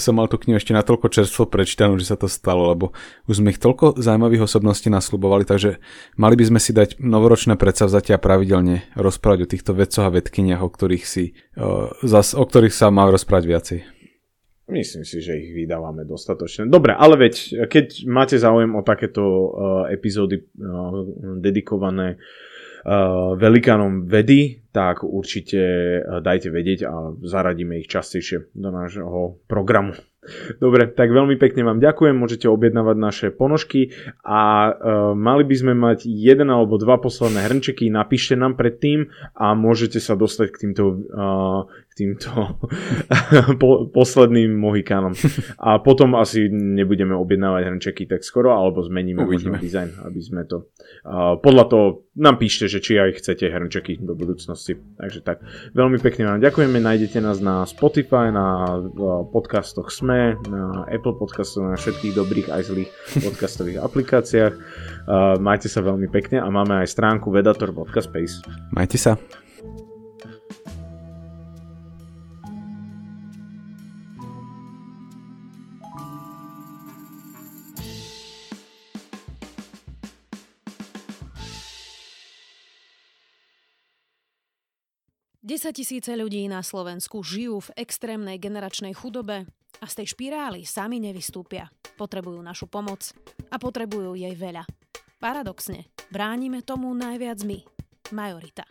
som 0.00 0.16
mal 0.16 0.32
tú 0.32 0.40
knihu 0.40 0.56
ešte 0.56 0.72
natoľko 0.72 1.12
čerstvo 1.12 1.44
prečítanú, 1.44 2.00
že 2.00 2.08
sa 2.08 2.16
to 2.16 2.24
stalo, 2.24 2.72
lebo 2.72 2.96
už 3.28 3.44
sme 3.44 3.52
ich 3.52 3.60
toľko 3.60 4.00
zaujímavých 4.00 4.48
osobností 4.48 4.88
naslubovali, 4.88 5.44
takže 5.44 5.76
mali 6.16 6.34
by 6.40 6.44
sme 6.48 6.60
si 6.60 6.72
dať 6.72 6.96
novoročné 6.96 7.60
predsavzatia 7.60 8.16
a 8.16 8.22
pravidelne 8.24 8.88
rozprávať 8.96 9.44
o 9.44 9.50
týchto 9.52 9.76
vedcoch 9.76 10.08
a 10.08 10.14
vedkyniach, 10.16 10.64
o 10.64 10.72
ktorých, 10.72 11.04
si, 11.04 11.36
zas, 12.00 12.32
o 12.32 12.44
ktorých 12.48 12.72
sa 12.72 12.88
má 12.88 13.12
rozprávať 13.12 13.44
viacej. 13.44 13.78
Myslím 14.66 15.06
si, 15.06 15.22
že 15.22 15.38
ich 15.38 15.54
vydávame 15.54 16.02
dostatočne. 16.02 16.66
Dobre, 16.66 16.90
ale 16.90 17.14
veď, 17.14 17.66
keď 17.70 18.02
máte 18.10 18.34
záujem 18.34 18.74
o 18.74 18.82
takéto 18.82 19.22
uh, 19.22 19.46
epizódy 19.86 20.42
uh, 20.42 21.06
dedikované 21.38 22.18
uh, 22.18 23.38
velikánom 23.38 24.10
vedy, 24.10 24.66
tak 24.74 25.06
určite 25.06 25.62
uh, 26.02 26.18
dajte 26.18 26.50
vedieť 26.50 26.82
a 26.82 27.14
zaradíme 27.14 27.78
ich 27.78 27.86
častejšie 27.86 28.50
do 28.58 28.74
nášho 28.74 29.38
programu. 29.46 29.94
Dobre, 30.58 30.90
tak 30.90 31.14
veľmi 31.14 31.38
pekne 31.38 31.62
vám 31.62 31.78
ďakujem, 31.78 32.18
môžete 32.18 32.50
objednávať 32.50 32.96
naše 32.98 33.26
ponožky 33.30 33.94
a 34.26 34.74
uh, 34.74 35.14
mali 35.14 35.46
by 35.46 35.54
sme 35.54 35.74
mať 35.78 36.10
jeden 36.10 36.50
alebo 36.50 36.74
dva 36.82 36.98
posledné 36.98 37.46
hrnčeky, 37.46 37.86
napíšte 37.86 38.34
nám 38.34 38.58
predtým 38.58 39.14
a 39.38 39.54
môžete 39.54 40.02
sa 40.02 40.18
dostať 40.18 40.50
k 40.50 40.60
týmto 40.66 40.84
uh, 40.90 41.70
týmto 41.96 42.60
po, 43.62 43.88
posledným 43.88 44.52
Mohikánom. 44.52 45.16
A 45.56 45.80
potom 45.80 46.12
asi 46.20 46.52
nebudeme 46.52 47.16
objednávať 47.16 47.62
hrnčeky 47.72 48.04
tak 48.04 48.20
skoro, 48.20 48.52
alebo 48.52 48.84
zmeníme 48.84 49.24
možno 49.24 49.56
dizajn, 49.56 50.04
aby 50.04 50.20
sme 50.20 50.44
to... 50.44 50.68
Uh, 51.02 51.40
podľa 51.40 51.64
toho 51.72 51.86
nám 52.20 52.36
píšte, 52.36 52.68
že 52.68 52.84
či 52.84 53.00
aj 53.00 53.24
chcete 53.24 53.48
hrnčeky 53.48 53.96
do 54.04 54.12
budúcnosti. 54.12 54.76
Takže 54.76 55.24
tak, 55.24 55.40
veľmi 55.72 55.96
pekne 55.96 56.36
vám 56.36 56.44
ďakujeme, 56.44 56.76
nájdete 56.76 57.18
nás 57.24 57.40
na 57.40 57.64
Spotify, 57.64 58.28
na 58.28 58.76
podcastoch 59.32 59.88
SME, 59.88 60.36
na 60.52 60.84
Apple 60.92 61.16
podcastoch, 61.16 61.64
na 61.64 61.80
všetkých 61.80 62.12
dobrých 62.12 62.48
aj 62.52 62.62
zlých 62.68 62.90
podcastových 63.26 63.80
aplikáciách. 63.80 64.54
Uh, 65.08 65.40
majte 65.40 65.72
sa 65.72 65.80
veľmi 65.80 66.12
pekne 66.12 66.44
a 66.44 66.48
máme 66.52 66.84
aj 66.84 66.92
stránku 66.92 67.32
vedator.space. 67.32 68.44
Majte 68.76 69.00
sa. 69.00 69.16
10 85.46 85.78
tisíce 85.78 86.10
ľudí 86.10 86.42
na 86.50 86.58
Slovensku 86.58 87.22
žijú 87.22 87.70
v 87.70 87.86
extrémnej 87.86 88.34
generačnej 88.34 88.90
chudobe 88.98 89.46
a 89.78 89.86
z 89.86 90.02
tej 90.02 90.18
špirály 90.18 90.66
sami 90.66 90.98
nevystúpia. 90.98 91.70
Potrebujú 91.94 92.42
našu 92.42 92.66
pomoc 92.66 93.14
a 93.46 93.54
potrebujú 93.54 94.18
jej 94.18 94.34
veľa. 94.34 94.66
Paradoxne, 95.22 95.86
bránime 96.10 96.66
tomu 96.66 96.90
najviac 96.98 97.46
my, 97.46 97.62
majorita. 98.10 98.66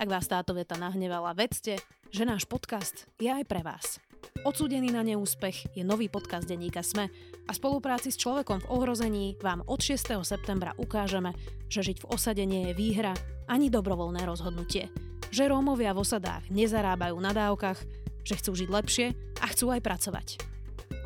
Ak 0.00 0.08
vás 0.08 0.24
táto 0.24 0.56
veta 0.56 0.80
nahnevala, 0.80 1.36
vedzte, 1.36 1.76
že 2.08 2.24
náš 2.24 2.48
podcast 2.48 3.04
je 3.20 3.28
aj 3.28 3.44
pre 3.44 3.60
vás. 3.60 4.00
Odsúdený 4.48 4.88
na 4.88 5.04
neúspech 5.04 5.76
je 5.76 5.84
nový 5.84 6.08
podcast 6.08 6.48
denníka 6.48 6.80
SME 6.80 7.12
a 7.44 7.52
spolupráci 7.52 8.08
s 8.08 8.16
človekom 8.16 8.64
v 8.64 8.70
ohrození 8.72 9.36
vám 9.44 9.60
od 9.68 9.84
6. 9.84 10.24
septembra 10.24 10.72
ukážeme, 10.80 11.36
že 11.68 11.84
žiť 11.84 12.00
v 12.00 12.08
osade 12.08 12.48
nie 12.48 12.72
je 12.72 12.72
výhra 12.72 13.12
ani 13.44 13.68
dobrovoľné 13.68 14.24
rozhodnutie– 14.24 14.88
že 15.28 15.48
Rómovia 15.48 15.92
v 15.92 16.02
osadách 16.04 16.48
nezarábajú 16.52 17.16
na 17.20 17.32
dávkach, 17.32 17.80
že 18.24 18.34
chcú 18.36 18.52
žiť 18.56 18.68
lepšie 18.68 19.06
a 19.40 19.46
chcú 19.48 19.72
aj 19.72 19.80
pracovať. 19.80 20.28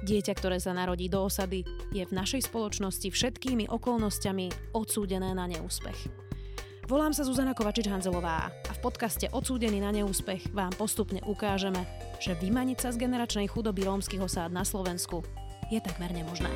Dieťa, 0.03 0.35
ktoré 0.35 0.59
sa 0.59 0.75
narodí 0.75 1.07
do 1.07 1.23
osady, 1.23 1.63
je 1.95 2.03
v 2.03 2.13
našej 2.13 2.51
spoločnosti 2.51 3.07
všetkými 3.07 3.71
okolnostiami 3.71 4.75
odsúdené 4.75 5.31
na 5.31 5.47
neúspech. 5.47 6.11
Volám 6.91 7.15
sa 7.15 7.23
Zuzana 7.23 7.55
Kovačič-Hanzelová 7.55 8.51
a 8.51 8.73
v 8.75 8.83
podcaste 8.83 9.31
Odsúdený 9.31 9.79
na 9.79 9.95
neúspech 9.95 10.51
vám 10.51 10.75
postupne 10.75 11.23
ukážeme, 11.23 11.87
že 12.19 12.35
vymaniť 12.35 12.79
sa 12.83 12.89
z 12.91 13.07
generačnej 13.07 13.47
chudoby 13.47 13.87
rómskych 13.87 14.19
osád 14.19 14.51
na 14.51 14.67
Slovensku 14.67 15.23
je 15.71 15.79
takmer 15.79 16.11
nemožné. 16.11 16.51